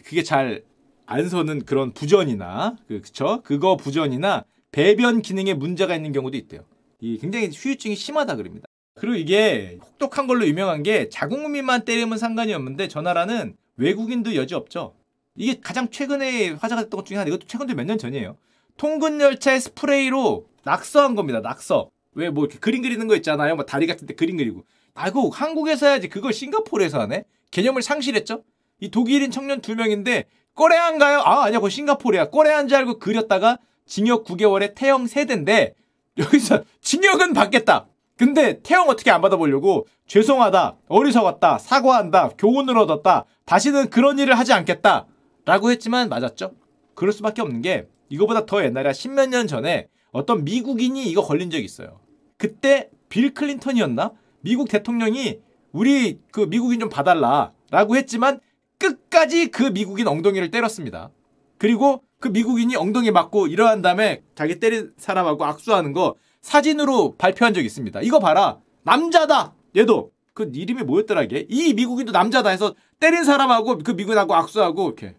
그게 0.04 0.22
잘 0.22 0.62
안 1.11 1.27
서는 1.29 1.64
그런 1.64 1.92
부전이나 1.92 2.77
그 2.87 3.01
그쵸? 3.01 3.40
그거 3.42 3.77
부전이나 3.79 4.44
배변 4.73 5.23
기능에 5.23 5.55
문제가 5.55 5.97
있는 5.97 6.12
경우도 6.12 6.37
있대요. 6.37 6.61
이 7.01 7.16
굉장히 7.18 7.49
후유증이 7.49 7.97
심하다 7.97 8.37
그럽니다. 8.37 8.66
그리고 8.94 9.16
이게 9.16 9.79
혹독한 9.83 10.27
걸로 10.27 10.47
유명한 10.47 10.83
게 10.83 11.09
자국민만 11.09 11.87
때리면 11.87 12.18
상관이 12.18 12.53
없는데 12.53 12.88
저 12.88 13.01
나라는 13.01 13.57
외국인도 13.79 14.35
여지 14.35 14.55
없죠. 14.55 14.94
이게 15.35 15.59
가장 15.62 15.88
최근에 15.88 16.51
화제가 16.51 16.83
됐던 16.83 16.99
것 16.99 17.07
중에 17.07 17.16
하나 17.16 17.29
이것도 17.29 17.47
최근도 17.47 17.75
몇 17.75 17.85
년 17.87 17.97
전이에요. 17.97 18.37
통근 18.77 19.18
열차에 19.21 19.61
스프레이로 19.61 20.47
낙서한 20.64 21.14
겁니다. 21.14 21.40
낙서. 21.40 21.88
왜 22.12 22.29
뭐 22.29 22.44
이렇게 22.44 22.59
그림 22.59 22.83
그리는 22.83 23.07
거 23.07 23.16
있잖아요. 23.16 23.55
뭐 23.57 23.64
다리 23.64 23.87
같은 23.87 24.07
데 24.07 24.14
그림 24.14 24.37
그리고. 24.37 24.64
아이고 24.94 25.31
한국에서 25.31 25.87
해야지 25.87 26.09
그걸 26.09 26.35
싱가포르에서 26.35 27.01
하네. 27.01 27.25
개념을 27.51 27.81
상실했죠. 27.81 28.42
이 28.81 28.90
독일인 28.90 29.31
청년 29.31 29.61
두 29.62 29.75
명인데 29.75 30.25
꼬레안가요? 30.59 31.21
아 31.21 31.44
아니야 31.44 31.61
그거 31.61 31.68
싱가포르야. 31.68 32.31
꼬레안 32.31 32.66
줄 32.66 32.79
알고 32.79 32.99
그렸다가 32.99 33.59
징역 33.87 34.25
9개월에 34.25 34.75
태형 34.75 35.07
세대인데 35.07 35.75
여기서 36.18 36.64
징역은 36.83 37.33
받겠다. 37.33 37.87
근데 38.16 38.61
태형 38.62 38.88
어떻게 38.88 39.12
안 39.12 39.21
받아보려고 39.21 39.87
죄송하다, 40.09 40.79
어리석었다, 40.88 41.59
사과한다, 41.59 42.31
교훈을 42.37 42.77
얻었다, 42.77 43.25
다시는 43.44 43.90
그런 43.90 44.18
일을 44.18 44.37
하지 44.37 44.53
않겠다. 44.53 45.07
라고 45.44 45.71
했지만 45.71 46.09
맞았죠? 46.09 46.51
그럴 46.94 47.12
수밖에 47.12 47.40
없는 47.40 47.62
게 47.62 47.87
이거보다 48.09 48.44
더 48.44 48.64
옛날에 48.64 48.92
십몇 48.92 49.29
년 49.29 49.47
전에 49.47 49.87
어떤 50.11 50.44
미국인이 50.44 51.05
이거 51.05 51.23
걸린 51.23 51.51
적이 51.51 51.64
있어요. 51.64 52.01
그때 52.37 52.90
빌 53.09 53.33
클린턴이었나? 53.33 54.11
미국 54.40 54.68
대통령이 54.68 55.38
우리 55.71 56.18
그 56.33 56.40
미국인 56.40 56.81
좀 56.81 56.88
봐달라 56.88 57.53
라고 57.71 57.94
했지만 57.97 58.40
끝까지 58.78 59.48
그 59.48 59.64
미국인 59.64 60.08
엉덩이를 60.08 60.50
때렸습니다. 60.50 61.10
그리고 61.58 62.02
그 62.20 62.28
미국인이 62.28 62.74
엉덩이 62.76 63.10
맞고 63.10 63.48
일어난 63.48 63.82
다음에 63.82 64.22
자기 64.34 64.58
때린 64.58 64.92
사람하고 64.96 65.44
악수하는 65.44 65.92
거 65.92 66.14
사진으로 66.40 67.16
발표한 67.16 67.54
적이 67.54 67.66
있습니다. 67.66 68.00
이거 68.02 68.18
봐라. 68.18 68.58
남자다. 68.82 69.54
얘도 69.76 70.12
그 70.34 70.50
이름이 70.54 70.84
뭐였더라 70.84 71.22
이게? 71.22 71.46
이 71.48 71.74
미국인도 71.74 72.12
남자다 72.12 72.50
해서 72.50 72.74
때린 73.00 73.24
사람하고 73.24 73.78
그 73.78 73.90
미국인하고 73.92 74.34
악수하고 74.34 74.86
이렇게 74.86 75.16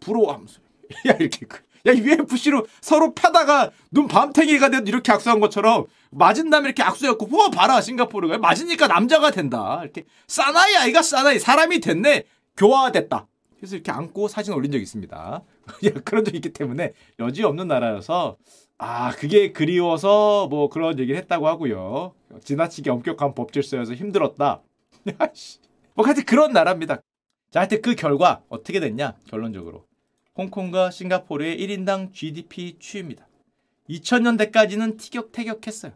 부러워하면서 0.00 0.60
야 1.08 1.16
이렇게 1.20 1.46
그, 1.46 1.60
야 1.86 1.94
UFC로 1.94 2.66
서로 2.80 3.14
펴다가 3.14 3.70
눈 3.90 4.08
밤탱이가 4.08 4.70
돼도 4.70 4.84
이렇게 4.88 5.12
악수한 5.12 5.40
것처럼 5.40 5.84
맞은 6.10 6.48
다음에 6.48 6.68
이렇게 6.68 6.82
악수했고 6.82 7.28
와 7.36 7.50
봐라 7.50 7.80
싱가포르가 7.80 8.38
맞으니까 8.38 8.86
남자가 8.86 9.30
된다 9.30 9.80
이렇게 9.82 10.04
사나이 10.26 10.76
아이가 10.76 11.02
사나이 11.02 11.38
사람이 11.38 11.80
됐네 11.80 12.24
교화됐다 12.56 13.26
그래서 13.56 13.76
이렇게 13.76 13.90
안고 13.90 14.28
사진 14.28 14.54
올린 14.54 14.70
적이 14.70 14.82
있습니다 14.82 15.42
그런 16.04 16.24
적이 16.24 16.38
있기 16.38 16.52
때문에 16.52 16.92
여지 17.18 17.42
없는 17.42 17.68
나라여서 17.68 18.36
아, 18.78 19.12
그게 19.12 19.52
그리워서 19.52 20.48
뭐 20.48 20.68
그런 20.68 20.98
얘기를 20.98 21.18
했다고 21.20 21.46
하고요. 21.46 22.12
지나치게 22.42 22.90
엄격한 22.90 23.34
법 23.34 23.52
질서여서 23.52 23.94
힘들었다. 23.94 24.62
뭐 25.94 26.04
하여튼 26.04 26.24
그런 26.24 26.52
나라입니다. 26.52 27.00
자, 27.50 27.60
하여튼 27.60 27.80
그 27.82 27.94
결과 27.94 28.42
어떻게 28.48 28.80
됐냐? 28.80 29.16
결론적으로. 29.28 29.86
홍콩과 30.36 30.90
싱가포르의 30.90 31.58
1인당 31.60 32.12
GDP 32.12 32.78
추입니다. 32.80 33.28
2000년대까지는 33.88 34.98
티격태격했어요. 34.98 35.92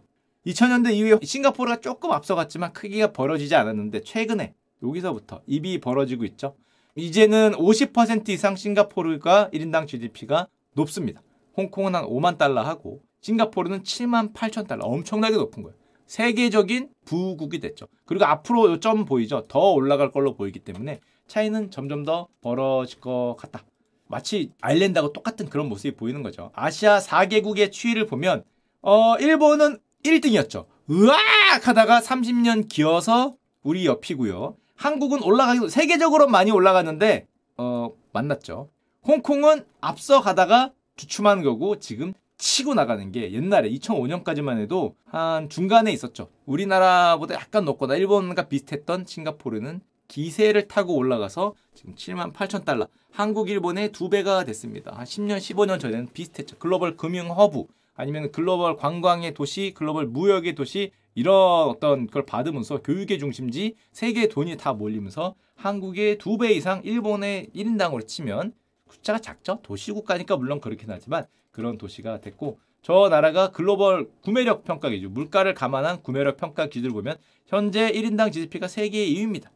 2000년대 0.46 0.94
이후에 0.94 1.18
싱가포르가 1.22 1.80
조금 1.80 2.12
앞서갔지만 2.12 2.72
크기가 2.72 3.12
벌어지지 3.12 3.56
않았는데 3.56 4.02
최근에 4.02 4.54
여기서부터 4.82 5.42
입이 5.46 5.80
벌어지고 5.80 6.24
있죠. 6.24 6.54
이제는 6.94 7.52
50% 7.52 8.28
이상 8.30 8.56
싱가포르가 8.56 9.50
1인당 9.52 9.86
GDP가 9.86 10.48
높습니다. 10.74 11.22
홍콩은 11.56 11.94
한 11.94 12.04
5만 12.04 12.38
달러 12.38 12.62
하고 12.62 13.02
싱가포르는 13.20 13.82
7만 13.82 14.32
8천 14.32 14.66
달러 14.66 14.84
엄청나게 14.84 15.36
높은 15.36 15.62
거예요. 15.62 15.76
세계적인 16.06 16.88
부국이 17.04 17.60
됐죠. 17.60 17.86
그리고 18.04 18.24
앞으로 18.24 18.70
요점 18.72 19.04
보이죠? 19.04 19.42
더 19.48 19.72
올라갈 19.72 20.10
걸로 20.10 20.34
보이기 20.34 20.60
때문에 20.60 21.00
차이는 21.26 21.70
점점 21.70 22.04
더 22.04 22.28
벌어질 22.40 23.00
것 23.00 23.36
같다. 23.38 23.64
마치 24.06 24.52
아일랜드하고 24.62 25.12
똑같은 25.12 25.48
그런 25.50 25.68
모습이 25.68 25.96
보이는 25.96 26.22
거죠. 26.22 26.50
아시아 26.54 26.98
4개국의 26.98 27.70
추이를 27.70 28.06
보면 28.06 28.42
어 28.80 29.16
일본은 29.18 29.78
1등이었죠. 30.04 30.64
으악 30.90 31.68
하다가 31.68 32.00
30년 32.00 32.68
기어서 32.68 33.34
우리 33.62 33.84
옆이고요. 33.84 34.56
한국은 34.78 35.22
올라가기 35.22 35.68
세계적으로 35.68 36.28
많이 36.28 36.50
올라갔는데 36.50 37.26
어 37.56 37.90
만났죠. 38.12 38.70
홍콩은 39.06 39.64
앞서 39.80 40.22
가다가 40.22 40.72
주춤한 40.96 41.42
거고 41.42 41.78
지금 41.80 42.14
치고 42.38 42.74
나가는 42.74 43.10
게 43.10 43.32
옛날에 43.32 43.68
2005년까지만 43.70 44.60
해도 44.60 44.94
한 45.04 45.48
중간에 45.48 45.92
있었죠. 45.92 46.28
우리나라보다 46.46 47.34
약간 47.34 47.64
높거나 47.64 47.96
일본과 47.96 48.48
비슷했던 48.48 49.04
싱가포르는 49.06 49.80
기세를 50.06 50.68
타고 50.68 50.94
올라가서 50.94 51.54
지금 51.74 51.94
7만 51.96 52.32
8천 52.32 52.64
달러. 52.64 52.86
한국, 53.10 53.50
일본의 53.50 53.90
두 53.90 54.08
배가 54.08 54.44
됐습니다. 54.44 54.92
한 54.94 55.04
10년, 55.04 55.38
15년 55.38 55.80
전에는 55.80 56.08
비슷했죠. 56.14 56.56
글로벌 56.58 56.96
금융 56.96 57.30
허브 57.30 57.64
아니면 57.94 58.30
글로벌 58.30 58.76
관광의 58.76 59.34
도시, 59.34 59.72
글로벌 59.74 60.06
무역의 60.06 60.54
도시 60.54 60.92
이런 61.22 61.68
어떤 61.68 62.06
걸 62.06 62.24
받으면서 62.24 62.80
교육의 62.80 63.18
중심지 63.18 63.74
세계 63.90 64.28
돈이 64.28 64.56
다 64.56 64.72
몰리면서 64.72 65.34
한국의 65.56 66.18
두 66.18 66.38
배 66.38 66.52
이상 66.52 66.80
일본의 66.84 67.48
1인당으로 67.56 68.06
치면 68.06 68.52
숫자가 68.88 69.18
작죠. 69.18 69.58
도시국가니까 69.64 70.36
물론 70.36 70.60
그렇긴 70.60 70.92
하지만 70.92 71.26
그런 71.50 71.76
도시가 71.76 72.20
됐고 72.20 72.60
저 72.82 73.08
나라가 73.08 73.50
글로벌 73.50 74.08
구매력 74.22 74.62
평가 74.62 74.90
기준 74.90 75.12
물가를 75.12 75.54
감안한 75.54 76.02
구매력 76.04 76.36
평가 76.36 76.68
기준을 76.68 76.92
보면 76.92 77.16
현재 77.46 77.90
1인당 77.90 78.30
GDP가 78.30 78.68
세계 78.68 79.04
2위입니다. 79.08 79.48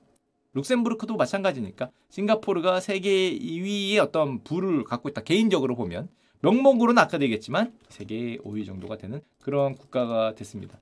룩셈부르크도 0.54 1.16
마찬가지니까 1.16 1.90
싱가포르가 2.10 2.80
세계 2.80 3.30
2위의 3.38 3.98
어떤 3.98 4.42
부를 4.42 4.82
갖고 4.82 5.08
있다. 5.08 5.22
개인적으로 5.22 5.76
보면 5.76 6.08
명목으로는 6.40 7.00
아까 7.00 7.18
되겠지만 7.18 7.72
세계 7.88 8.36
5위 8.38 8.66
정도가 8.66 8.98
되는 8.98 9.20
그런 9.40 9.76
국가가 9.76 10.34
됐습니다. 10.34 10.80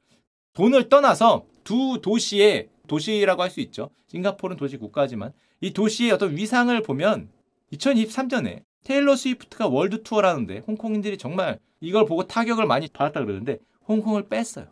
돈을 0.61 0.91
떠나서 0.91 1.47
두 1.65 2.01
도시의 2.03 2.69
도시라고 2.87 3.43
할 3.43 3.51
수 3.51 3.61
있죠. 3.61 3.89
싱가포르는 4.09 4.59
도시 4.59 4.77
국가지만 4.77 5.33
이 5.63 5.73
도시의 5.73 6.11
어떤 6.13 6.37
위상을 6.37 6.83
보면 6.83 7.31
2023년에 7.73 8.63
테일러 8.85 9.17
스위프트가 9.17 9.69
월드 9.69 10.03
투어를 10.03 10.31
하는데 10.31 10.59
홍콩인들이 10.67 11.17
정말 11.17 11.59
이걸 11.81 12.05
보고 12.05 12.27
타격을 12.27 12.67
많이 12.67 12.89
받았다 12.89 13.25
그러는데 13.25 13.59
홍콩을 13.89 14.29
뺐어요. 14.29 14.67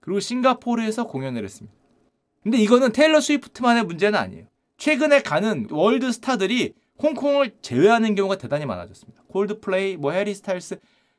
그리고 0.00 0.18
싱가포르에서 0.18 1.06
공연을 1.06 1.44
했습니다. 1.44 1.76
근데 2.42 2.56
이거는 2.56 2.92
테일러 2.92 3.20
스위프트만의 3.20 3.84
문제는 3.84 4.18
아니에요. 4.18 4.46
최근에 4.78 5.20
가는 5.20 5.66
월드 5.70 6.10
스타들이 6.10 6.72
홍콩을 7.02 7.56
제외하는 7.60 8.14
경우가 8.14 8.38
대단히 8.38 8.64
많아졌습니다. 8.64 9.22
콜드플레이, 9.28 9.98
뭐 9.98 10.12
해리 10.12 10.34
스타일스, 10.34 10.78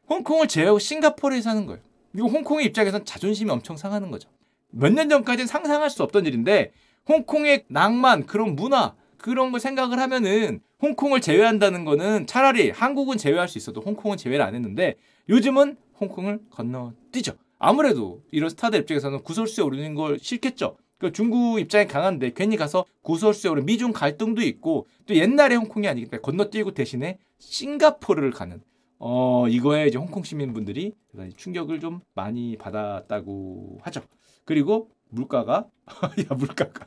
홍콩을 0.09 0.47
제외하고 0.47 0.79
싱가포르에서 0.79 1.51
하는 1.51 1.67
거예요. 1.67 1.81
이거 2.15 2.27
홍콩의 2.27 2.65
입장에선 2.67 3.05
자존심이 3.05 3.51
엄청 3.51 3.75
상하는 3.77 4.09
거죠. 4.11 4.29
몇 4.71 4.91
년 4.91 5.09
전까지는 5.09 5.47
상상할 5.47 5.89
수 5.89 6.03
없던 6.03 6.25
일인데 6.25 6.71
홍콩의 7.07 7.65
낭만, 7.67 8.25
그런 8.25 8.55
문화, 8.55 8.95
그런 9.17 9.51
걸 9.51 9.59
생각을 9.59 9.99
하면은 9.99 10.59
홍콩을 10.81 11.21
제외한다는 11.21 11.85
거는 11.85 12.27
차라리 12.27 12.69
한국은 12.71 13.17
제외할 13.17 13.47
수 13.47 13.57
있어도 13.57 13.81
홍콩은 13.81 14.17
제외를 14.17 14.43
안 14.43 14.55
했는데 14.55 14.95
요즘은 15.29 15.77
홍콩을 15.99 16.39
건너뛰죠. 16.51 17.33
아무래도 17.57 18.21
이런 18.31 18.49
스타들 18.49 18.79
입장에서는 18.81 19.19
구설수에 19.23 19.63
오르는 19.63 19.95
걸 19.95 20.19
싫겠죠. 20.19 20.77
그 20.97 21.11
중국 21.11 21.59
입장이 21.59 21.87
강한데 21.87 22.33
괜히 22.33 22.57
가서 22.57 22.85
구설수에 23.01 23.51
오른 23.51 23.65
미중 23.65 23.91
갈등도 23.93 24.41
있고 24.41 24.87
또 25.05 25.15
옛날에 25.15 25.55
홍콩이 25.55 25.87
아니기 25.87 26.07
때문에 26.07 26.21
건너뛰고 26.21 26.73
대신에 26.73 27.17
싱가포르를 27.39 28.31
가는 28.31 28.61
어 28.99 29.47
이거에 29.47 29.87
이제 29.87 29.97
홍콩 29.97 30.23
시민분들이 30.23 30.93
충격을 31.37 31.79
좀 31.79 32.01
많이 32.13 32.57
받았다고 32.57 33.79
하죠. 33.83 34.01
그리고 34.45 34.89
물가가 35.09 35.65
야 36.29 36.35
물가가 36.35 36.85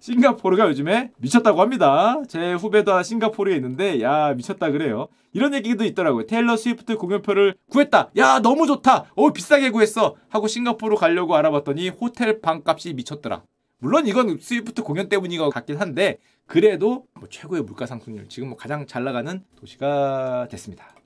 싱가포르가 0.00 0.68
요즘에 0.68 1.10
미쳤다고 1.18 1.60
합니다. 1.60 2.22
제 2.28 2.52
후배도 2.52 3.02
싱가포르에 3.02 3.56
있는데 3.56 4.00
야 4.00 4.32
미쳤다 4.34 4.70
그래요. 4.70 5.08
이런 5.32 5.54
얘기도 5.54 5.84
있더라고요. 5.84 6.26
테일러 6.26 6.56
스위프트 6.56 6.96
공연표를 6.96 7.54
구했다. 7.70 8.10
야 8.16 8.38
너무 8.40 8.66
좋다. 8.66 9.06
어 9.16 9.32
비싸게 9.32 9.70
구했어. 9.70 10.16
하고 10.28 10.46
싱가포르 10.46 10.96
가려고 10.96 11.34
알아봤더니 11.36 11.88
호텔 11.90 12.40
방값이 12.40 12.94
미쳤더라. 12.94 13.42
물론 13.80 14.06
이건 14.06 14.38
스위프트 14.40 14.82
공연 14.82 15.08
때문인 15.08 15.38
것 15.38 15.50
같긴 15.50 15.76
한데 15.76 16.18
그래도 16.46 17.06
뭐 17.14 17.28
최고의 17.28 17.62
물가 17.62 17.86
상승률 17.86 18.28
지금 18.28 18.48
뭐 18.48 18.56
가장 18.56 18.86
잘 18.86 19.04
나가는 19.04 19.44
도시가 19.56 20.48
됐습니다. 20.50 20.97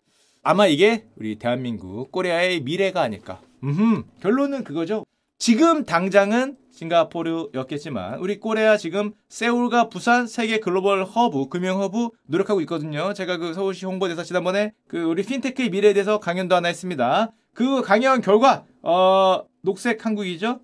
아마 0.44 0.66
이게 0.66 1.04
우리 1.16 1.38
대한민국 1.38 2.10
코리아의 2.10 2.62
미래가 2.62 3.00
아닐까. 3.00 3.40
음 3.62 4.02
결론은 4.20 4.64
그거죠. 4.64 5.06
지금 5.38 5.84
당장은 5.84 6.56
싱가포르였겠지만 6.72 8.18
우리 8.18 8.40
코레아 8.40 8.76
지금 8.76 9.12
서울과 9.28 9.88
부산 9.88 10.26
세계 10.26 10.58
글로벌 10.58 11.04
허브 11.04 11.48
금융 11.48 11.80
허브 11.80 12.08
노력하고 12.26 12.60
있거든요. 12.62 13.12
제가 13.12 13.36
그 13.36 13.54
서울시 13.54 13.86
홍보대사 13.86 14.24
지난번에 14.24 14.72
그 14.88 15.02
우리 15.02 15.22
핀테크의 15.22 15.70
미래에 15.70 15.92
대해서 15.92 16.18
강연도 16.18 16.56
하나 16.56 16.68
했습니다. 16.68 17.30
그 17.54 17.82
강연 17.82 18.20
결과 18.20 18.64
어 18.82 19.44
녹색 19.62 20.04
한국이죠. 20.04 20.60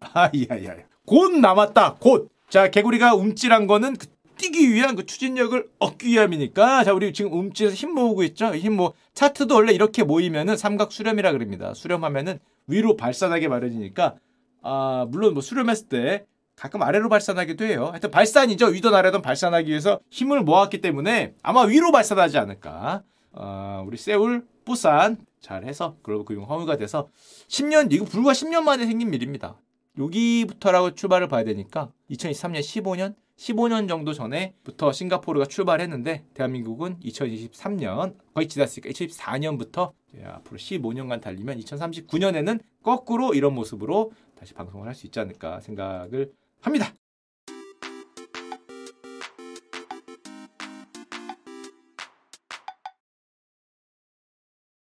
아야야 0.00 0.76
곧 1.04 1.32
남았다 1.32 1.96
곧. 1.98 2.30
자 2.48 2.70
개구리가 2.70 3.14
움찔한 3.16 3.66
거는 3.66 3.96
그 3.96 4.06
뛰기 4.40 4.72
위한 4.72 4.96
그 4.96 5.04
추진력을 5.04 5.68
얻기 5.78 6.08
위함이니까 6.08 6.82
자 6.84 6.94
우리 6.94 7.12
지금 7.12 7.32
움찔해서 7.34 7.76
힘 7.76 7.92
모으고 7.92 8.22
있죠. 8.24 8.54
힘 8.54 8.76
모. 8.76 8.94
차트도 9.12 9.54
원래 9.54 9.72
이렇게 9.72 10.02
모이면은 10.02 10.56
삼각 10.56 10.92
수렴이라 10.92 11.32
그럽니다. 11.32 11.74
수렴하면은 11.74 12.38
위로 12.66 12.96
발산하게 12.96 13.48
마련이니까 13.48 14.14
아, 14.62 15.06
물론 15.10 15.34
뭐 15.34 15.42
수렴했을 15.42 15.88
때 15.88 16.24
가끔 16.56 16.82
아래로 16.82 17.10
발산하기도 17.10 17.64
해요. 17.66 17.88
하여튼 17.90 18.10
발산이죠. 18.10 18.68
위든 18.68 18.94
아래든 18.94 19.20
발산하기 19.20 19.68
위해서 19.68 20.00
힘을 20.10 20.42
모았기 20.42 20.80
때문에 20.80 21.34
아마 21.42 21.62
위로 21.62 21.92
발산하지 21.92 22.38
않을까. 22.38 23.02
어, 23.32 23.84
우리 23.86 23.98
세울, 23.98 24.46
부산 24.64 25.18
잘 25.40 25.64
해서 25.64 25.96
글로벌 26.02 26.24
금융 26.24 26.44
허무가 26.44 26.76
돼서 26.76 27.08
10년, 27.48 27.92
이거 27.92 28.04
불과 28.04 28.32
10년 28.32 28.62
만에 28.62 28.86
생긴 28.86 29.12
일입니다. 29.12 29.56
여기부터라고 29.98 30.94
출발을 30.94 31.28
봐야 31.28 31.44
되니까 31.44 31.90
2023년, 32.10 32.60
15년, 32.60 33.14
15년 33.40 33.88
정도 33.88 34.12
전에부터 34.12 34.92
싱가포르가 34.92 35.46
출발했는데 35.46 36.26
대한민국은 36.34 37.00
2023년 37.00 38.14
거의 38.34 38.46
지났으니까 38.46 38.90
2024년부터 38.90 39.92
앞으로 40.22 40.58
15년간 40.58 41.22
달리면 41.22 41.58
2039년에는 41.60 42.60
거꾸로 42.82 43.32
이런 43.32 43.54
모습으로 43.54 44.12
다시 44.38 44.52
방송을 44.52 44.86
할 44.86 44.94
수 44.94 45.06
있지 45.06 45.18
않을까 45.20 45.60
생각을 45.60 46.32
합니다. 46.60 46.92